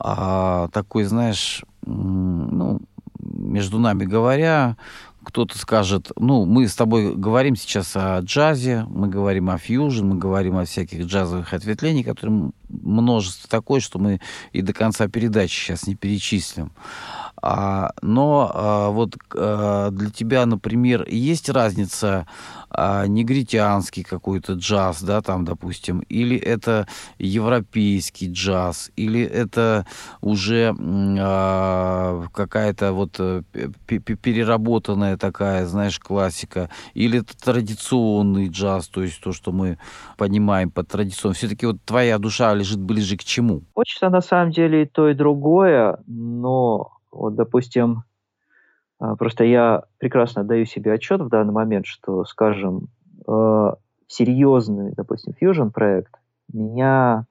э, 0.03 0.67
такой, 0.71 1.03
знаешь, 1.03 1.63
ну, 1.85 2.81
между 3.19 3.79
нами 3.79 4.05
говоря, 4.05 4.77
кто-то 5.23 5.57
скажет, 5.57 6.11
ну, 6.17 6.45
мы 6.45 6.67
с 6.67 6.75
тобой 6.75 7.15
говорим 7.15 7.55
сейчас 7.55 7.95
о 7.95 8.19
джазе, 8.19 8.85
мы 8.89 9.07
говорим 9.07 9.49
о 9.49 9.57
фьюжн, 9.57 10.05
мы 10.05 10.15
говорим 10.17 10.57
о 10.57 10.65
всяких 10.65 11.05
джазовых 11.05 11.53
ответвлениях, 11.53 12.07
которые 12.07 12.51
множество 12.69 13.49
такое, 13.49 13.79
что 13.79 13.99
мы 13.99 14.19
и 14.51 14.61
до 14.61 14.73
конца 14.73 15.07
передачи 15.07 15.53
сейчас 15.53 15.87
не 15.87 15.95
перечислим. 15.95 16.71
А, 17.45 17.91
но 18.01 18.49
а, 18.53 18.89
вот 18.89 19.17
а, 19.35 19.91
для 19.91 20.09
тебя, 20.09 20.45
например, 20.45 21.05
есть 21.09 21.49
разница 21.49 22.25
а, 22.69 23.05
негритянский 23.05 24.03
какой-то 24.03 24.53
джаз, 24.53 25.03
да, 25.03 25.21
там, 25.21 25.43
допустим, 25.43 25.99
или 26.07 26.37
это 26.37 26.87
европейский 27.19 28.31
джаз, 28.31 28.91
или 28.95 29.21
это 29.21 29.85
уже 30.21 30.73
а, 30.79 32.23
какая-то 32.33 32.93
вот 32.93 33.17
э, 33.19 33.43
переработанная 33.87 35.17
такая, 35.17 35.65
знаешь, 35.65 35.99
классика, 35.99 36.69
или 36.93 37.19
это 37.19 37.37
традиционный 37.37 38.47
джаз, 38.47 38.87
то 38.87 39.03
есть 39.03 39.19
то, 39.19 39.33
что 39.33 39.51
мы 39.51 39.77
понимаем 40.17 40.71
под 40.71 40.87
традиционным. 40.87 41.35
Все-таки 41.35 41.65
вот 41.65 41.83
твоя 41.83 42.17
душа 42.19 42.53
лежит 42.53 42.79
ближе 42.79 43.17
к 43.17 43.23
чему? 43.25 43.63
Хочется 43.75 44.09
на 44.09 44.21
самом 44.21 44.51
деле 44.51 44.83
и 44.83 44.85
то, 44.85 45.09
и 45.09 45.13
другое, 45.13 45.99
но 46.07 46.93
вот, 47.13 47.35
допустим, 47.35 48.03
а, 48.99 49.15
просто 49.15 49.43
я 49.43 49.83
прекрасно 49.97 50.43
даю 50.43 50.65
себе 50.65 50.93
отчет 50.93 51.21
в 51.21 51.29
данный 51.29 51.53
момент, 51.53 51.85
что, 51.85 52.25
скажем, 52.25 52.87
э, 53.27 53.71
серьезный, 54.07 54.93
допустим, 54.95 55.33
Fusion 55.41 55.71
проект 55.71 56.15
меня 56.51 57.25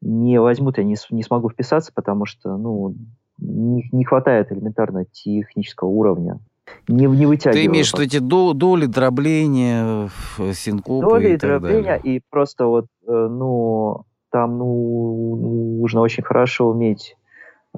не 0.00 0.40
возьмут, 0.40 0.78
я 0.78 0.84
не, 0.84 0.96
не 1.10 1.22
смогу 1.22 1.50
вписаться, 1.50 1.92
потому 1.92 2.24
что, 2.24 2.56
ну, 2.56 2.94
не, 3.38 3.88
не 3.92 4.04
хватает 4.04 4.52
элементарно 4.52 5.04
технического 5.04 5.88
уровня. 5.88 6.38
Не, 6.86 7.06
не 7.06 7.26
вытягиваю. 7.26 7.64
Ты 7.64 7.66
имеешь 7.66 7.92
в 7.92 7.98
эти 7.98 8.18
до, 8.18 8.52
доли, 8.52 8.86
дробления, 8.86 10.08
синкопы 10.52 11.06
Доли, 11.06 11.28
и 11.28 11.36
так 11.36 11.50
дробления, 11.50 11.98
далее. 11.98 12.16
и 12.16 12.22
просто 12.30 12.66
вот, 12.66 12.86
э, 13.06 13.28
ну, 13.30 14.04
там, 14.30 14.58
ну, 14.58 15.78
нужно 15.80 16.00
очень 16.00 16.22
хорошо 16.22 16.70
уметь 16.70 17.17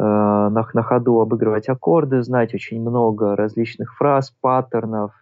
на, 0.02 0.66
на 0.72 0.82
ходу 0.82 1.20
обыгрывать 1.20 1.68
аккорды, 1.68 2.22
знать 2.22 2.54
очень 2.54 2.80
много 2.80 3.36
различных 3.36 3.94
фраз, 3.96 4.32
паттернов, 4.40 5.12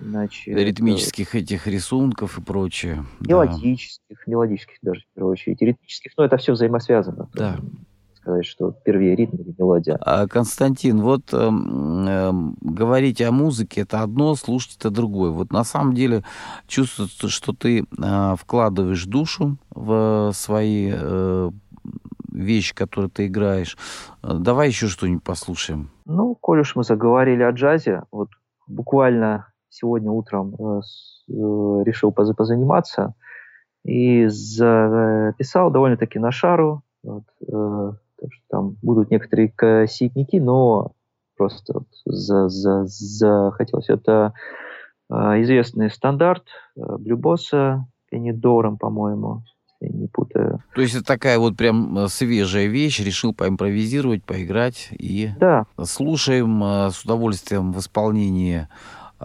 Значит, 0.00 0.56
ритмических 0.56 1.34
этих 1.34 1.66
рисунков 1.66 2.38
и 2.38 2.42
прочее. 2.42 3.04
Мелодических, 3.20 4.18
да. 4.26 4.30
мелодических 4.30 4.78
даже 4.82 5.00
в 5.00 5.14
первую 5.14 5.32
очередь. 5.32 5.62
Ритмических, 5.62 6.12
но 6.16 6.24
это 6.24 6.36
все 6.36 6.52
взаимосвязано. 6.52 7.28
Да. 7.32 7.56
Сказать, 8.14 8.46
что 8.46 8.72
первее 8.84 9.14
ритм 9.14 9.36
или 9.36 9.54
мелодия. 9.56 9.98
А, 10.00 10.26
Константин, 10.26 11.00
вот 11.00 11.32
э, 11.32 11.36
э, 11.36 12.32
говорить 12.62 13.20
о 13.20 13.30
музыке 13.30 13.82
это 13.82 14.02
одно, 14.02 14.34
слушать 14.34 14.76
это 14.78 14.90
другое. 14.90 15.30
Вот 15.30 15.52
на 15.52 15.62
самом 15.62 15.94
деле 15.94 16.24
чувствуется, 16.66 17.28
что 17.28 17.52
ты 17.52 17.84
э, 17.84 18.34
вкладываешь 18.38 19.04
душу 19.04 19.58
в 19.70 20.32
свои 20.34 20.90
э, 20.92 21.50
вещь, 22.34 22.74
которую 22.74 23.10
ты 23.10 23.26
играешь. 23.26 23.78
Э, 24.22 24.34
давай 24.38 24.68
еще 24.68 24.88
что-нибудь 24.88 25.24
послушаем. 25.24 25.90
Ну, 26.04 26.34
коль 26.34 26.60
уж 26.60 26.76
мы 26.76 26.84
заговорили 26.84 27.42
о 27.42 27.50
джазе, 27.50 28.02
вот 28.10 28.28
буквально 28.66 29.46
сегодня 29.74 30.10
утром 30.10 30.54
э, 30.54 30.80
э, 31.28 31.32
решил 31.32 32.12
позаниматься 32.12 33.14
и 33.84 34.26
записал 34.28 35.70
довольно-таки 35.70 36.18
на 36.18 36.30
шару. 36.30 36.82
Вот, 37.02 37.24
э, 37.46 37.92
там 38.48 38.76
будут 38.82 39.10
некоторые 39.10 39.48
коситники, 39.48 40.36
но 40.36 40.92
просто 41.36 41.74
вот 41.74 41.88
за, 42.04 42.48
за, 42.48 42.84
захотелось. 42.86 43.90
Это 43.90 44.32
известный 45.10 45.90
стандарт 45.90 46.44
Блюбоса, 46.74 47.86
Пенидором, 48.08 48.78
по-моему 48.78 49.42
если 49.42 49.53
не 49.80 50.06
путаю. 50.08 50.62
То 50.74 50.80
есть 50.80 50.94
это 50.94 51.04
такая 51.04 51.38
вот 51.38 51.56
прям 51.56 51.98
э, 51.98 52.08
свежая 52.08 52.66
вещь, 52.66 53.00
решил 53.00 53.34
поимпровизировать, 53.34 54.24
поиграть 54.24 54.88
и 54.90 55.30
да. 55.38 55.66
слушаем 55.84 56.62
э, 56.62 56.90
с 56.90 57.04
удовольствием 57.04 57.72
в 57.72 57.78
исполнении 57.78 58.68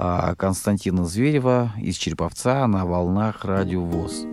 а, 0.02 0.36
Константина 0.36 1.06
Зверева 1.06 1.74
из 1.78 1.98
Череповца 1.98 2.66
на 2.68 2.86
волнах 2.86 3.44
Радио 3.44 3.84
ВОЗ. 3.84 4.26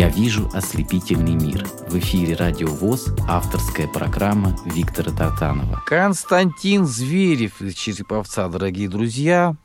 «Я 0.00 0.08
вижу 0.08 0.48
ослепительный 0.54 1.34
мир». 1.34 1.68
В 1.90 1.98
эфире 1.98 2.34
«Радио 2.34 2.68
ВОЗ» 2.68 3.14
авторская 3.28 3.86
программа 3.86 4.56
Виктора 4.64 5.12
Татанова. 5.12 5.82
Константин 5.84 6.86
Зверев 6.86 7.60
из 7.60 7.74
Череповца, 7.74 8.48
дорогие 8.48 8.88
друзья, 8.88 9.56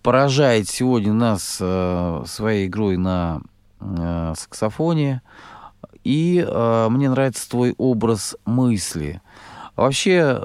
поражает 0.00 0.68
сегодня 0.68 1.12
нас 1.12 1.58
э, 1.60 2.22
своей 2.28 2.68
игрой 2.68 2.96
на 2.96 3.40
э, 3.80 4.34
саксофоне. 4.36 5.20
И 6.04 6.46
э, 6.46 6.86
мне 6.88 7.10
нравится 7.10 7.50
твой 7.50 7.74
образ 7.76 8.36
мысли. 8.44 9.20
Вообще, 9.74 10.38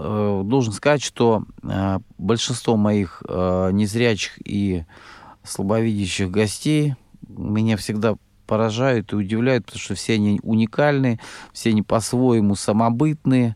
должен 0.45 0.73
сказать, 0.73 1.03
что 1.03 1.43
большинство 2.17 2.75
моих 2.75 3.21
незрячих 3.27 4.31
и 4.43 4.85
слабовидящих 5.43 6.31
гостей 6.31 6.95
меня 7.27 7.77
всегда 7.77 8.15
поражают 8.47 9.13
и 9.13 9.17
удивляют, 9.17 9.65
потому 9.65 9.81
что 9.81 9.95
все 9.95 10.13
они 10.13 10.39
уникальны, 10.41 11.19
все 11.53 11.69
они 11.69 11.83
по-своему 11.83 12.55
самобытные. 12.55 13.55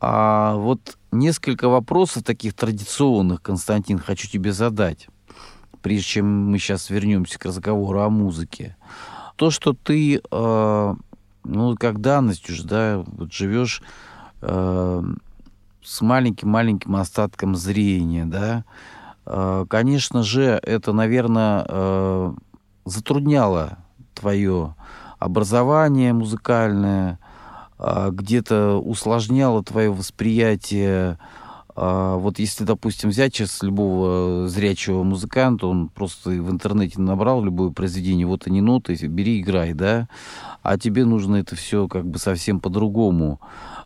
А 0.00 0.56
вот 0.56 0.98
несколько 1.12 1.68
вопросов 1.68 2.24
таких 2.24 2.54
традиционных, 2.54 3.40
Константин, 3.42 3.98
хочу 3.98 4.28
тебе 4.28 4.52
задать, 4.52 5.08
прежде 5.82 6.04
чем 6.04 6.50
мы 6.50 6.58
сейчас 6.58 6.90
вернемся 6.90 7.38
к 7.38 7.44
разговору 7.44 8.00
о 8.00 8.10
музыке. 8.10 8.76
То, 9.36 9.50
что 9.50 9.72
ты, 9.72 10.20
э, 10.30 10.94
ну, 11.44 11.76
как 11.76 12.00
данность 12.00 12.50
уже, 12.50 12.64
да, 12.64 13.04
вот 13.06 13.32
живешь 13.32 13.82
э, 14.42 15.02
с 15.82 16.00
маленьким-маленьким 16.00 16.96
остатком 16.96 17.56
зрения, 17.56 18.24
да, 18.26 18.64
э, 19.26 19.66
конечно 19.68 20.22
же, 20.22 20.60
это, 20.62 20.92
наверное, 20.92 21.64
э, 21.68 22.34
затрудняло 22.84 23.78
твое 24.14 24.74
образование 25.18 26.12
музыкальное, 26.12 27.18
а, 27.78 28.10
где-то 28.10 28.76
усложняло 28.76 29.64
твое 29.64 29.92
восприятие. 29.92 31.18
А, 31.76 32.16
вот 32.16 32.38
если, 32.38 32.64
допустим, 32.64 33.10
взять 33.10 33.34
сейчас 33.34 33.62
любого 33.62 34.48
зрячего 34.48 35.02
музыканта, 35.02 35.66
он 35.66 35.88
просто 35.88 36.30
в 36.30 36.50
интернете 36.50 37.00
набрал 37.00 37.42
любое 37.42 37.70
произведение, 37.70 38.26
вот 38.26 38.46
они 38.46 38.60
ноты, 38.60 38.94
бери, 39.06 39.40
играй, 39.40 39.72
да, 39.72 40.08
а 40.62 40.78
тебе 40.78 41.04
нужно 41.04 41.36
это 41.36 41.56
все 41.56 41.88
как 41.88 42.06
бы 42.06 42.18
совсем 42.18 42.60
по-другому 42.60 43.40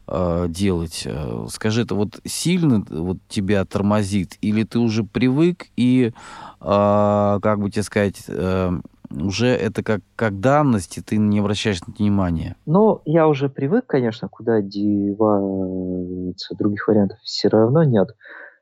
э, 0.07 0.47
делать. 0.49 1.07
Скажи, 1.51 1.83
это 1.83 1.95
вот 1.95 2.20
сильно 2.26 2.85
вот 2.91 3.18
тебя 3.29 3.64
тормозит, 3.64 4.37
или 4.43 4.64
ты 4.64 4.79
уже 4.81 5.03
привык 5.03 5.68
и, 5.76 6.12
э, 6.61 7.39
как 7.43 7.61
бы 7.61 7.70
тебе 7.70 7.83
сказать, 7.85 8.22
э, 8.29 8.81
уже 9.11 9.49
это 9.49 9.83
как, 9.83 10.01
как 10.17 10.41
данность, 10.41 10.99
и 10.99 11.03
ты 11.03 11.17
не 11.17 11.41
обращаешь 11.41 11.81
на 11.81 11.93
это 11.93 12.03
внимания? 12.03 12.57
Ну, 12.67 13.01
я 13.05 13.29
уже 13.29 13.49
привык, 13.49 13.87
конечно, 13.87 14.29
куда 14.29 14.61
деваться, 14.61 16.55
других 16.57 16.89
вариантов 16.89 17.19
все 17.23 17.49
равно 17.49 17.83
нет. 17.85 18.09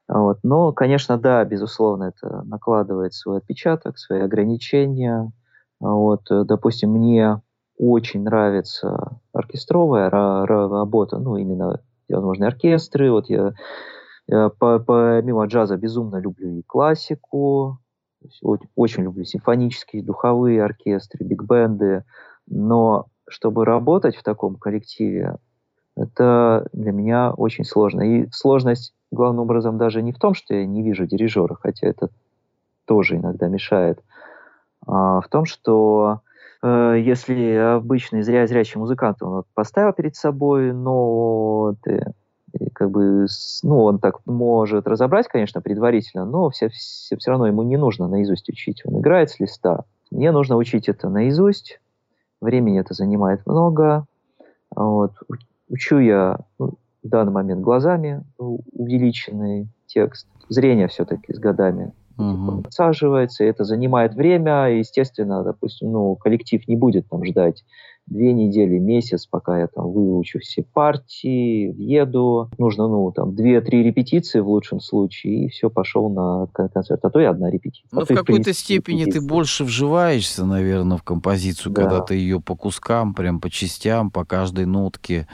Вот. 0.09 0.39
Но, 0.43 0.73
конечно, 0.73 1.19
да, 1.19 1.45
безусловно, 1.45 2.13
это 2.15 2.43
накладывает 2.45 3.13
свой 3.13 3.39
отпечаток, 3.39 3.99
свои 3.99 4.21
ограничения. 4.21 5.33
Вот, 5.81 6.23
допустим, 6.31 6.93
мне 6.93 7.43
очень 7.79 8.23
нравится 8.23 9.19
оркестровая 9.33 10.09
работа, 10.11 11.19
ну, 11.19 11.37
именно 11.37 11.81
возможно, 12.09 12.47
оркестры. 12.47 13.11
Вот 13.11 13.29
я, 13.29 13.53
я 14.29 14.49
помимо 14.49 15.47
джаза 15.47 15.77
безумно 15.77 16.17
люблю 16.17 16.59
и 16.59 16.63
классику, 16.63 17.81
очень 18.75 19.05
люблю 19.05 19.25
симфонические, 19.25 20.03
духовые 20.03 20.63
оркестры, 20.63 21.25
биг-бенды, 21.25 22.05
но 22.47 23.07
чтобы 23.29 23.65
работать 23.65 24.17
в 24.17 24.23
таком 24.23 24.57
коллективе, 24.57 25.37
это 25.97 26.69
для 26.73 26.93
меня 26.93 27.33
очень 27.33 27.65
сложно. 27.65 28.03
И 28.03 28.29
сложность 28.31 28.95
главным 29.11 29.45
образом 29.45 29.79
даже 29.79 30.03
не 30.03 30.13
в 30.13 30.19
том, 30.19 30.35
что 30.35 30.55
я 30.55 30.67
не 30.67 30.83
вижу 30.83 31.07
дирижера, 31.07 31.55
хотя 31.55 31.87
это 31.89 32.09
тоже 32.85 33.17
иногда 33.17 33.49
мешает, 33.49 34.03
а 34.87 35.21
в 35.21 35.29
том, 35.29 35.45
что 35.45 36.21
э, 36.63 36.97
если 37.01 37.55
обычный 37.55 38.23
зря 38.23 38.47
зрячий 38.47 38.79
музыкант, 38.79 39.23
он 39.23 39.37
вот 39.37 39.47
поставил 39.55 39.93
перед 39.93 40.15
собой 40.15 40.73
ноты, 40.73 42.13
и 42.53 42.71
как 42.71 42.91
бы, 42.91 43.27
ну, 43.63 43.85
он 43.85 43.99
так 43.99 44.21
может 44.25 44.87
разобрать, 44.87 45.29
конечно, 45.29 45.61
предварительно, 45.61 46.25
но 46.25 46.51
все, 46.51 46.69
все, 46.69 47.17
все 47.17 47.31
равно 47.31 47.47
ему 47.47 47.63
не 47.63 47.77
нужно 47.77 48.09
наизусть 48.09 48.49
учить. 48.49 48.83
Он 48.85 49.01
играет 49.01 49.31
с 49.31 49.41
листа. 49.41 49.85
Мне 50.11 50.31
нужно 50.31 50.57
учить 50.57 50.89
это 50.89 51.09
наизусть. 51.09 51.81
Времени 52.41 52.81
это 52.81 52.95
занимает 52.95 53.47
много. 53.47 54.07
Вот. 54.75 55.13
Учу 55.69 55.99
я 55.99 56.39
ну, 56.59 56.75
в 57.03 57.09
данный 57.09 57.33
момент 57.33 57.63
глазами 57.63 58.23
увеличенный 58.39 59.69
текст. 59.87 60.29
Зрение 60.49 60.87
все-таки 60.89 61.35
с 61.35 61.39
годами 61.39 61.93
угу. 62.19 62.63
подсаживается, 62.63 63.45
это 63.45 63.65
занимает 63.65 64.15
время. 64.15 64.79
Естественно, 64.79 65.43
допустим, 65.43 65.91
ну, 65.91 66.15
коллектив 66.17 66.67
не 66.69 66.77
будет 66.77 67.09
там 67.09 67.25
ждать 67.25 67.65
две 68.07 68.33
недели, 68.33 68.79
месяц, 68.79 69.27
пока 69.27 69.59
я 69.59 69.67
там 69.67 69.91
выучу 69.91 70.39
все 70.39 70.63
партии, 70.63 71.69
въеду. 71.69 72.51
Нужно, 72.59 72.89
ну, 72.89 73.11
там, 73.13 73.35
две-три 73.35 73.83
репетиции 73.83 74.41
в 74.41 74.49
лучшем 74.49 74.81
случае, 74.81 75.45
и 75.45 75.49
все, 75.49 75.71
пошел 75.71 76.09
на 76.09 76.47
концерт. 76.53 77.01
А 77.05 77.11
то 77.11 77.21
и 77.21 77.25
одна 77.25 77.51
репетиция. 77.51 77.89
Ну, 77.93 78.03
а 78.03 78.05
в 78.05 78.09
какой-то 78.09 78.53
степени 78.53 79.01
репетиция. 79.01 79.21
ты 79.21 79.27
больше 79.27 79.65
вживаешься, 79.65 80.45
наверное, 80.45 80.97
в 80.97 81.03
композицию, 81.03 81.73
да. 81.73 81.83
когда 81.83 82.01
ты 82.01 82.15
ее 82.15 82.41
по 82.41 82.55
кускам, 82.55 83.15
прям 83.15 83.41
по 83.41 83.51
частям, 83.51 84.11
по 84.11 84.25
каждой 84.25 84.67
нотке 84.67 85.27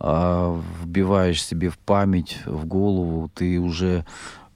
э, 0.00 0.60
вбиваешь 0.82 1.44
себе 1.44 1.70
в 1.70 1.78
память, 1.78 2.38
в 2.46 2.66
голову, 2.66 3.30
ты 3.34 3.58
уже 3.58 4.04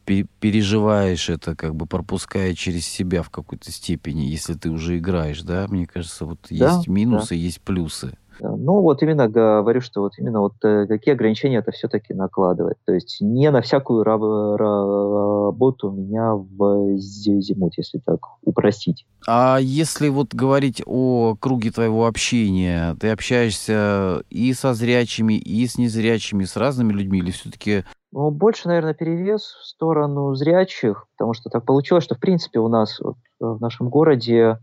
переживаешь 0.07 1.29
это, 1.29 1.57
как 1.57 1.75
бы 1.75 1.87
пропуская 1.87 2.55
через 2.55 2.87
себя 2.87 3.23
в 3.23 3.31
какой-то 3.31 3.71
степени, 3.73 4.23
если 4.23 4.55
ты 4.55 4.71
уже 4.71 4.99
играешь, 4.99 5.43
да? 5.43 5.67
Мне 5.69 5.87
кажется, 5.87 6.25
вот 6.25 6.39
да, 6.49 6.77
есть 6.77 6.89
минусы, 6.89 7.31
да. 7.31 7.35
есть 7.35 7.61
плюсы. 7.61 8.17
Ну, 8.41 8.81
вот 8.81 9.03
именно 9.03 9.29
говорю, 9.29 9.81
что 9.81 10.03
вот 10.03 10.13
именно 10.19 10.41
вот 10.41 10.55
э, 10.63 10.87
какие 10.87 11.15
ограничения 11.15 11.59
это 11.59 11.71
все-таки 11.73 12.13
накладывает. 12.15 12.77
То 12.85 12.93
есть 12.93 13.19
не 13.21 13.51
на 13.51 13.63
всякую 13.63 14.05
работу 14.05 15.91
меня 15.91 16.33
возьмут, 16.35 17.73
если 17.77 17.99
так 17.99 18.21
упростить. 18.43 19.07
А 19.27 19.59
если 19.61 20.09
вот 20.09 20.35
говорить 20.35 20.83
о 20.85 21.35
круге 21.39 21.71
твоего 21.71 22.07
общения, 22.07 22.95
ты 23.01 23.11
общаешься 23.11 24.23
и 24.31 24.53
со 24.53 24.75
зрячими, 24.75 25.35
и 25.35 25.67
с 25.67 25.79
незрячими, 25.79 26.45
с 26.45 26.57
разными 26.57 26.93
людьми, 26.93 27.19
или 27.21 27.31
все-таки 27.31 27.85
ну, 28.13 28.31
больше, 28.31 28.69
наверное, 28.69 28.95
перевес 28.95 29.43
в 29.43 29.67
сторону 29.67 30.35
зрячих, 30.35 31.07
потому 31.17 31.35
что 31.35 31.51
так 31.51 31.67
получилось, 31.67 32.05
что, 32.05 32.15
в 32.15 32.21
принципе, 32.21 32.61
у 32.61 32.69
нас 32.69 32.99
вот, 33.01 33.17
в 33.41 33.61
нашем 33.61 33.91
городе 33.91 34.59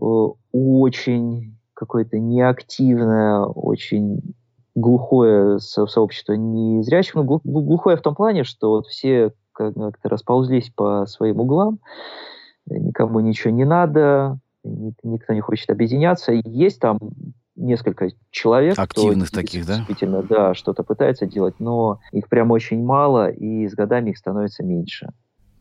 э, 0.00 0.04
очень 0.52 1.55
какое-то 1.76 2.18
неактивное, 2.18 3.40
очень 3.40 4.20
глухое 4.74 5.58
сообщество 5.58 6.32
незрячих. 6.32 7.14
Ну, 7.14 7.40
глухое 7.44 7.96
в 7.96 8.02
том 8.02 8.14
плане, 8.14 8.44
что 8.44 8.70
вот 8.70 8.86
все 8.86 9.32
как-то 9.52 10.08
расползлись 10.08 10.70
по 10.74 11.06
своим 11.06 11.40
углам, 11.40 11.78
никому 12.68 13.20
ничего 13.20 13.52
не 13.52 13.64
надо, 13.64 14.38
никто 14.64 15.32
не 15.32 15.40
хочет 15.40 15.70
объединяться. 15.70 16.32
Есть 16.32 16.80
там 16.80 16.98
несколько 17.54 18.10
человек, 18.30 18.78
активных 18.78 19.28
кто 19.28 19.40
таких, 19.40 19.66
да? 19.66 19.76
Действительно, 19.76 20.22
да, 20.22 20.54
что-то 20.54 20.82
пытается 20.82 21.26
делать, 21.26 21.54
но 21.58 22.00
их 22.12 22.28
прям 22.28 22.50
очень 22.50 22.84
мало, 22.84 23.30
и 23.30 23.66
с 23.66 23.74
годами 23.74 24.10
их 24.10 24.18
становится 24.18 24.62
меньше. 24.62 25.08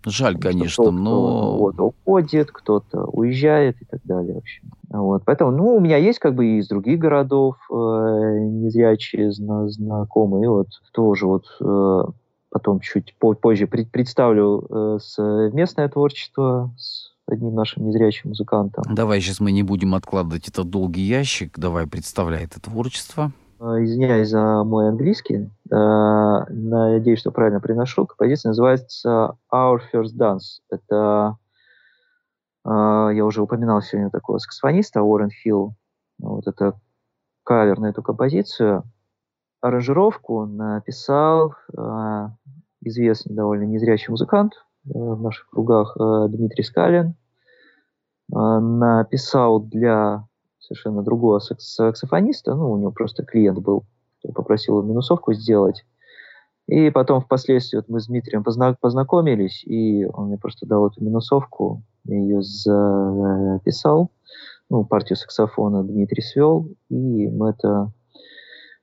Жаль, 0.06 0.38
конечно, 0.38 0.92
но... 0.92 1.58
Вот, 1.58 1.80
уходит, 1.80 2.52
кто-то 2.52 3.06
уезжает 3.06 3.82
и 3.82 3.86
так 3.86 4.02
далее, 4.04 4.36
в 4.36 4.38
общем. 4.38 4.70
Вот, 5.02 5.24
поэтому, 5.26 5.52
ну, 5.52 5.76
у 5.76 5.80
меня 5.80 5.98
есть 5.98 6.20
как 6.20 6.36
бы 6.36 6.46
и 6.46 6.58
из 6.58 6.68
других 6.68 7.00
городов 7.00 7.56
э, 7.70 7.74
незрячие 7.74 9.32
зна- 9.32 9.68
знакомые, 9.68 10.50
вот 10.50 10.68
тоже 10.94 11.26
вот 11.28 11.46
э, 11.60 12.04
потом 12.50 12.80
чуть 12.80 13.16
позже 13.18 13.68
пред- 13.68 13.92
представлю 13.92 14.66
э, 14.70 15.00
совместное 15.02 15.90
творчество 15.90 16.74
с 16.78 17.12
одним 17.28 17.56
нашим 17.56 17.86
незрячим 17.88 18.30
музыкантом. 18.30 18.84
Давай 18.94 19.20
сейчас 19.20 19.40
мы 19.40 19.52
не 19.52 19.64
будем 19.64 19.96
откладывать 19.96 20.48
этот 20.48 20.70
долгий 20.70 21.02
ящик. 21.02 21.58
Давай, 21.58 21.88
представляй 21.88 22.46
это 22.46 22.62
творчество. 22.62 23.32
А, 23.60 23.84
извиняюсь 23.84 24.30
за 24.30 24.64
мой 24.64 24.90
английский. 24.90 25.50
А, 25.72 26.46
надеюсь, 26.50 27.20
что 27.20 27.32
правильно 27.32 27.60
приношу. 27.60 28.06
Композиция 28.06 28.50
называется 28.50 29.38
Our 29.52 29.80
First 29.94 30.16
Dance. 30.18 30.60
Это 30.70 31.38
я 32.66 33.26
уже 33.26 33.42
упоминал 33.42 33.82
сегодня 33.82 34.10
такого 34.10 34.40
саксофониста 34.40 35.02
Уоррен 35.02 35.30
Хилл. 35.30 35.76
Вот 36.20 36.48
это 36.48 36.80
кавер 37.44 37.80
на 37.80 37.88
эту 37.88 38.02
композицию. 38.02 38.84
Аранжировку 39.62 40.46
написал 40.46 41.54
известный 42.82 43.36
довольно 43.36 43.64
незрячий 43.64 44.10
музыкант 44.10 44.54
Э, 44.86 44.90
в 44.94 45.22
наших 45.22 45.50
кругах 45.50 45.96
э, 46.00 46.28
Дмитрий 46.30 46.64
Скалин. 46.64 47.16
Э, 48.34 48.60
написал 48.60 49.60
для 49.60 50.28
совершенно 50.60 51.04
другого 51.04 51.40
саксофониста, 51.40 52.56
ну, 52.56 52.72
у 52.72 52.78
него 52.78 52.92
просто 52.92 53.24
клиент 53.24 53.60
был, 53.60 53.86
попросил 54.34 54.82
минусовку 54.82 55.34
сделать. 55.34 55.86
И 56.68 56.90
потом 56.90 57.22
впоследствии 57.22 57.78
вот 57.78 57.88
мы 57.88 58.00
с 58.00 58.08
Дмитрием 58.08 58.44
позна- 58.44 58.76
познакомились, 58.80 59.64
и 59.64 60.06
он 60.06 60.28
мне 60.28 60.38
просто 60.38 60.66
дал 60.66 60.88
эту 60.88 61.04
минусовку, 61.04 61.84
ее 62.06 62.42
записал, 62.42 64.12
ну, 64.70 64.84
партию 64.86 65.18
саксофона 65.18 65.84
Дмитрий 65.84 66.22
свел, 66.22 66.68
и 66.90 67.28
мы 67.28 67.52
это 67.52 67.92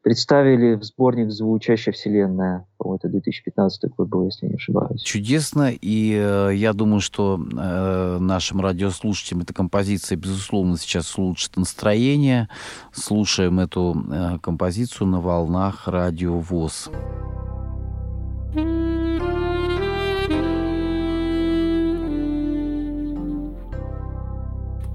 представили 0.03 0.75
в 0.75 0.83
сборник 0.83 1.31
«Звучащая 1.31 1.95
вселенная». 1.95 2.67
Это 2.79 3.09
2015 3.09 3.91
год 3.97 4.09
был, 4.09 4.25
если 4.27 4.47
не 4.47 4.55
ошибаюсь. 4.55 5.01
Чудесно, 5.03 5.71
и 5.73 6.15
э, 6.15 6.51
я 6.55 6.73
думаю, 6.73 7.01
что 7.01 7.41
э, 7.41 8.19
нашим 8.19 8.61
радиослушателям 8.61 9.43
эта 9.43 9.55
композиция, 9.55 10.17
безусловно, 10.17 10.77
сейчас 10.77 11.17
улучшит 11.17 11.57
настроение. 11.57 12.49
Слушаем 12.93 13.61
эту 13.61 14.05
э, 14.11 14.39
композицию 14.41 15.07
на 15.07 15.21
волнах 15.21 15.87
радио 15.87 16.39
ВОЗ. 16.39 16.91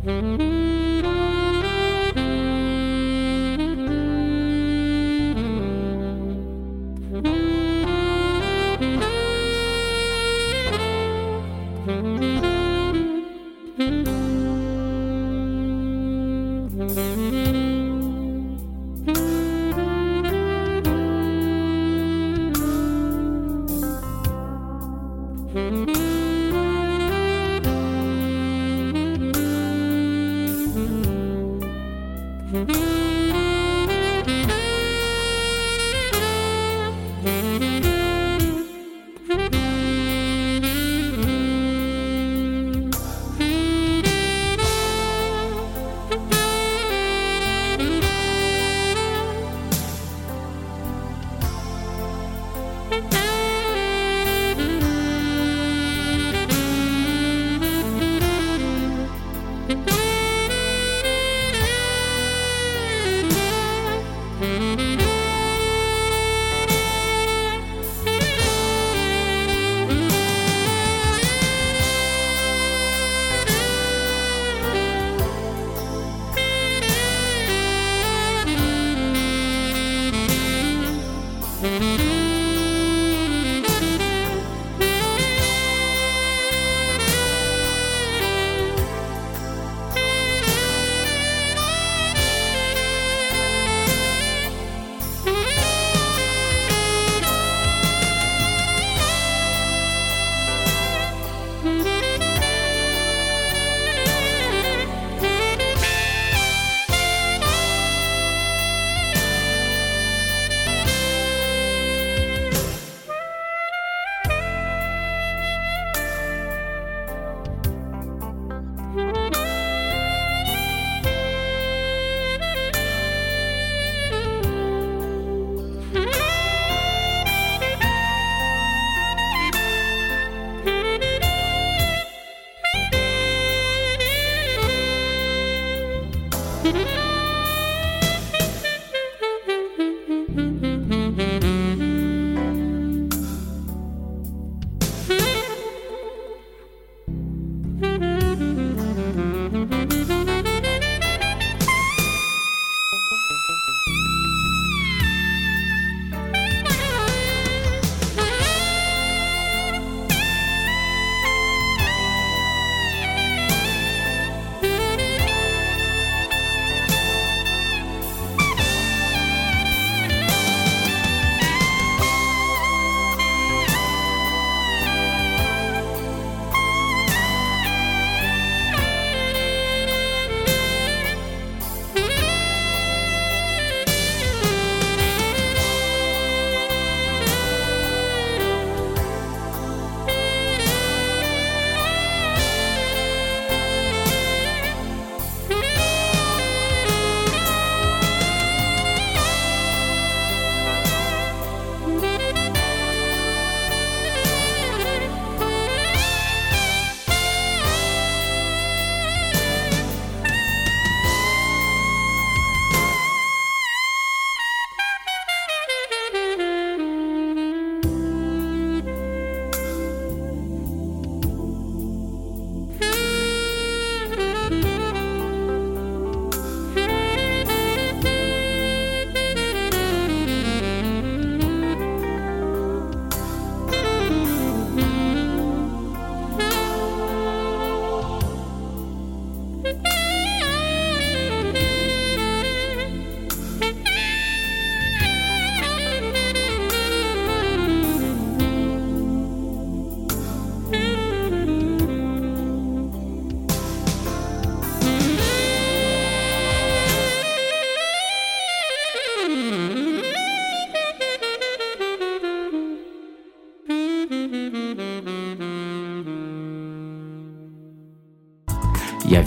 Mm-hmm. 0.08 0.47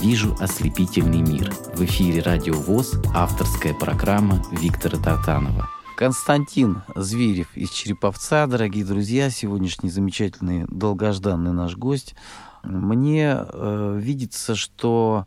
Вижу 0.00 0.34
ослепительный 0.40 1.20
мир. 1.20 1.52
В 1.74 1.84
эфире 1.84 2.22
Радио 2.22 2.54
ВОЗ, 2.54 2.94
авторская 3.14 3.74
программа 3.74 4.42
Виктора 4.50 4.98
Тартанова. 4.98 5.68
Константин 5.96 6.80
Зверев 6.96 7.54
из 7.54 7.68
Череповца, 7.68 8.46
дорогие 8.46 8.84
друзья, 8.86 9.28
сегодняшний 9.28 9.90
замечательный, 9.90 10.64
долгожданный 10.68 11.52
наш 11.52 11.76
гость. 11.76 12.14
Мне 12.62 13.36
э, 13.36 13.98
видится, 14.00 14.54
что 14.54 15.26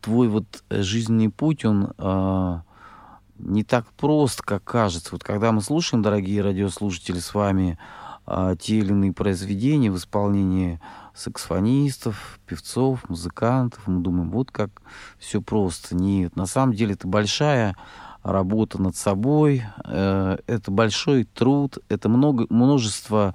твой 0.00 0.28
вот 0.28 0.62
жизненный 0.70 1.28
путь, 1.28 1.64
он 1.64 1.92
э, 1.98 2.60
не 3.38 3.64
так 3.64 3.86
прост, 3.94 4.40
как 4.42 4.62
кажется. 4.62 5.08
Вот 5.10 5.24
когда 5.24 5.50
мы 5.50 5.62
слушаем, 5.62 6.02
дорогие 6.02 6.42
радиослушатели, 6.42 7.18
с 7.18 7.34
вами 7.34 7.76
э, 8.28 8.54
те 8.60 8.78
или 8.78 8.90
иные 8.90 9.12
произведения 9.12 9.90
в 9.90 9.96
исполнении 9.96 10.80
саксофонистов, 11.14 12.40
певцов, 12.46 13.08
музыкантов. 13.08 13.86
Мы 13.86 14.00
думаем, 14.00 14.30
вот 14.30 14.50
как 14.50 14.70
все 15.18 15.40
просто. 15.40 15.94
Нет, 15.94 16.36
на 16.36 16.46
самом 16.46 16.74
деле 16.74 16.94
это 16.94 17.06
большая 17.06 17.76
работа 18.22 18.80
над 18.80 18.96
собой, 18.96 19.62
э, 19.84 20.36
это 20.46 20.70
большой 20.70 21.24
труд, 21.24 21.78
это 21.88 22.08
много, 22.08 22.46
множество 22.50 23.34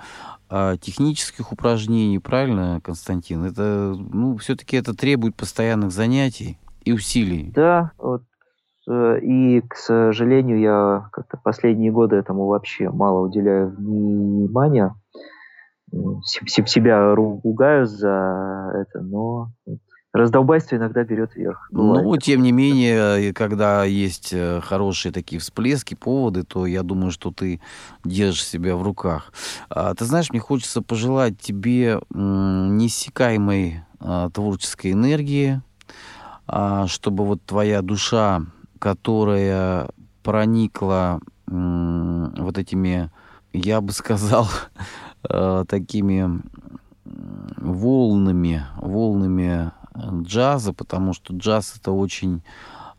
э, 0.49 0.77
технических 0.79 1.51
упражнений, 1.51 2.19
правильно, 2.19 2.79
Константин? 2.81 3.43
Это, 3.43 3.95
ну, 3.97 4.37
все-таки 4.37 4.77
это 4.77 4.95
требует 4.95 5.35
постоянных 5.35 5.91
занятий 5.91 6.57
и 6.85 6.93
усилий. 6.93 7.51
Да, 7.53 7.91
вот 7.97 8.23
э, 8.89 9.19
и, 9.21 9.61
к 9.61 9.75
сожалению, 9.75 10.59
я 10.59 11.09
как-то 11.11 11.37
последние 11.37 11.91
годы 11.91 12.15
этому 12.15 12.47
вообще 12.47 12.89
мало 12.89 13.27
уделяю 13.27 13.75
внимания 13.75 14.95
себя 16.23 17.15
ругаю 17.15 17.85
за 17.85 18.71
это, 18.73 19.01
но 19.01 19.51
раздолбайство 20.13 20.75
иногда 20.75 21.03
берет 21.03 21.35
верх. 21.35 21.67
Бывает. 21.71 22.05
Ну, 22.05 22.17
тем 22.17 22.41
не 22.41 22.51
менее, 22.51 23.33
когда 23.33 23.83
есть 23.83 24.33
э, 24.33 24.59
хорошие 24.61 25.11
такие 25.11 25.39
всплески, 25.39 25.95
поводы, 25.95 26.43
то 26.43 26.65
я 26.65 26.83
думаю, 26.83 27.11
что 27.11 27.31
ты 27.31 27.61
держишь 28.03 28.45
себя 28.45 28.75
в 28.75 28.83
руках. 28.83 29.31
А, 29.69 29.93
ты 29.93 30.05
знаешь, 30.05 30.29
мне 30.29 30.39
хочется 30.39 30.81
пожелать 30.81 31.39
тебе 31.39 31.99
неиссякаемой 32.09 33.83
а, 33.99 34.29
творческой 34.29 34.93
энергии, 34.93 35.61
а, 36.47 36.87
чтобы 36.87 37.25
вот 37.25 37.43
твоя 37.45 37.81
душа, 37.81 38.41
которая 38.79 39.89
проникла 40.23 41.21
вот 41.47 42.57
этими, 42.57 43.09
я 43.53 43.79
бы 43.79 43.93
сказал, 43.93 44.49
э, 45.29 45.65
такими 45.67 46.41
волнами, 47.57 48.65
волнами 48.77 49.71
джаза, 50.23 50.73
потому 50.73 51.13
что 51.13 51.33
джаз 51.35 51.75
это 51.79 51.91
очень 51.91 52.41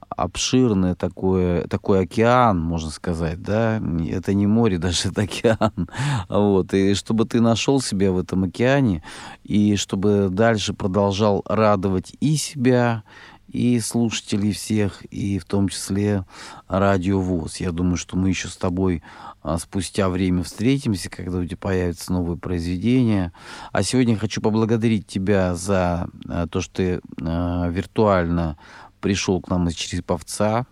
обширное 0.09 0.95
такое, 0.95 1.67
такой 1.69 2.01
океан, 2.01 2.61
можно 2.61 2.91
сказать, 2.91 3.41
да, 3.43 3.81
это 4.09 4.35
не 4.35 4.47
море, 4.47 4.79
даже 4.79 5.11
это 5.11 5.23
океан, 5.23 5.89
вот, 6.29 6.75
и 6.75 6.95
чтобы 6.95 7.25
ты 7.25 7.41
нашел 7.41 7.81
себя 7.81 8.11
в 8.13 8.19
этом 8.19 8.45
океане, 8.45 9.03
и 9.45 9.77
чтобы 9.77 10.29
дальше 10.31 10.75
продолжал 10.75 11.43
радовать 11.47 12.15
и 12.21 12.37
себя, 12.37 13.05
и 13.49 13.81
слушателей 13.81 14.53
всех, 14.53 15.05
и 15.07 15.39
в 15.39 15.45
том 15.45 15.69
числе 15.69 16.25
радио 16.69 17.21
ВОЗ. 17.21 17.57
Я 17.57 17.73
думаю, 17.73 17.97
что 17.97 18.17
мы 18.17 18.29
еще 18.29 18.49
с 18.49 18.57
тобой 18.57 19.03
а, 19.43 19.59
спустя 19.59 20.09
время 20.09 20.43
встретимся, 20.43 21.11
когда 21.11 21.39
у 21.39 21.45
тебя 21.45 21.57
появятся 21.57 22.13
новые 22.13 22.37
произведения. 22.37 23.33
А 23.73 23.83
сегодня 23.83 24.17
хочу 24.17 24.41
поблагодарить 24.41 25.07
тебя 25.07 25.55
за 25.55 26.09
а, 26.29 26.47
то, 26.47 26.61
что 26.61 26.75
ты 26.75 27.01
а, 27.23 27.69
виртуально 27.69 28.59
пришел 29.01 29.41
к 29.41 29.49
нам 29.49 29.69
из 29.69 29.75
Череповца, 29.75 30.67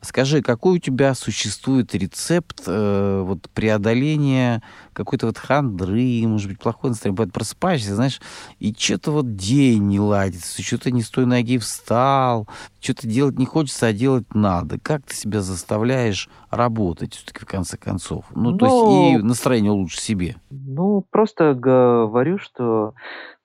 Скажи, 0.00 0.42
какой 0.42 0.76
у 0.76 0.78
тебя 0.78 1.14
существует 1.14 1.94
рецепт 1.94 2.62
э, 2.66 3.22
вот 3.24 3.48
преодоления 3.50 4.62
какой-то 4.92 5.26
вот 5.26 5.38
хандры, 5.38 6.22
может 6.26 6.48
быть, 6.48 6.60
плохой 6.60 6.90
настроение, 6.90 7.16
бывает, 7.16 7.32
просыпаешься, 7.32 7.94
знаешь, 7.94 8.20
и 8.58 8.74
что-то 8.76 9.12
вот 9.12 9.36
день 9.36 9.88
не 9.88 10.00
ладится, 10.00 10.62
что-то 10.62 10.90
не 10.90 11.02
с 11.02 11.10
той 11.10 11.26
ноги 11.26 11.58
встал, 11.58 12.48
что-то 12.80 13.06
делать 13.06 13.38
не 13.38 13.46
хочется, 13.46 13.88
а 13.88 13.92
делать 13.92 14.34
надо. 14.34 14.78
Как 14.80 15.02
ты 15.04 15.14
себя 15.14 15.40
заставляешь 15.40 16.28
работать 16.50 17.14
все-таки 17.14 17.44
в 17.44 17.48
конце 17.48 17.76
концов? 17.76 18.24
Ну, 18.34 18.50
ну, 18.50 18.58
то 18.58 18.66
есть 18.66 18.76
и 18.76 19.22
ну, 19.22 19.28
настроение 19.28 19.72
лучше 19.72 20.00
себе. 20.00 20.36
Ну, 20.50 21.04
просто 21.10 21.54
говорю, 21.54 22.38
что 22.38 22.94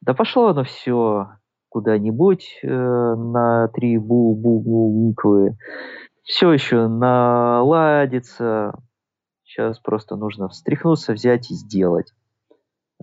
да 0.01 0.13
пошло 0.13 0.47
оно 0.47 0.63
все 0.63 1.29
куда-нибудь 1.75 2.59
э, 2.63 2.67
на 2.69 3.67
три 3.67 3.97
буквы 3.97 5.57
все 6.23 6.53
еще 6.53 6.87
наладится. 6.87 8.79
Сейчас 9.43 9.79
просто 9.79 10.15
нужно 10.15 10.47
встряхнуться, 10.47 11.11
взять 11.11 11.51
и 11.51 11.53
сделать. 11.53 12.13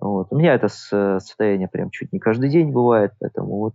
Вот. 0.00 0.28
У 0.30 0.38
меня 0.38 0.54
это 0.54 0.68
состояние 0.68 1.68
прям 1.68 1.90
чуть 1.90 2.14
не 2.14 2.18
каждый 2.18 2.48
день 2.48 2.72
бывает, 2.72 3.12
поэтому 3.20 3.58
вот 3.58 3.74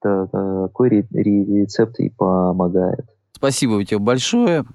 такой 0.00 0.90
рецепт 0.90 1.98
и 1.98 2.10
помогает. 2.10 3.06
Спасибо 3.32 3.84
тебе 3.84 3.98
большое. 3.98 4.66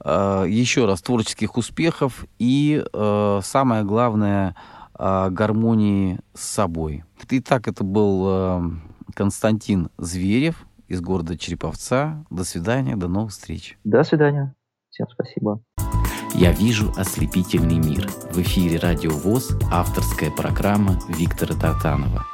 А, 0.00 0.44
еще 0.44 0.86
раз 0.86 1.02
творческих 1.02 1.58
успехов 1.58 2.24
и 2.38 2.82
а, 2.94 3.40
самое 3.42 3.84
главное 3.84 4.56
гармонии 4.98 6.20
с 6.34 6.42
собой. 6.42 7.04
Итак, 7.30 7.68
это 7.68 7.84
был 7.84 8.72
Константин 9.14 9.90
Зверев, 9.98 10.66
из 10.88 11.00
города 11.00 11.36
Череповца. 11.36 12.24
До 12.30 12.44
свидания, 12.44 12.96
до 12.96 13.08
новых 13.08 13.32
встреч. 13.32 13.78
До 13.84 14.04
свидания. 14.04 14.54
Всем 14.90 15.06
спасибо. 15.10 15.60
Я 16.34 16.52
вижу 16.52 16.92
ослепительный 16.96 17.78
мир. 17.78 18.08
В 18.32 18.38
эфире 18.38 18.78
Радио 18.78 19.10
ВОЗ, 19.10 19.56
авторская 19.70 20.30
программа 20.30 20.98
Виктора 21.08 21.54
Татанова. 21.54 22.24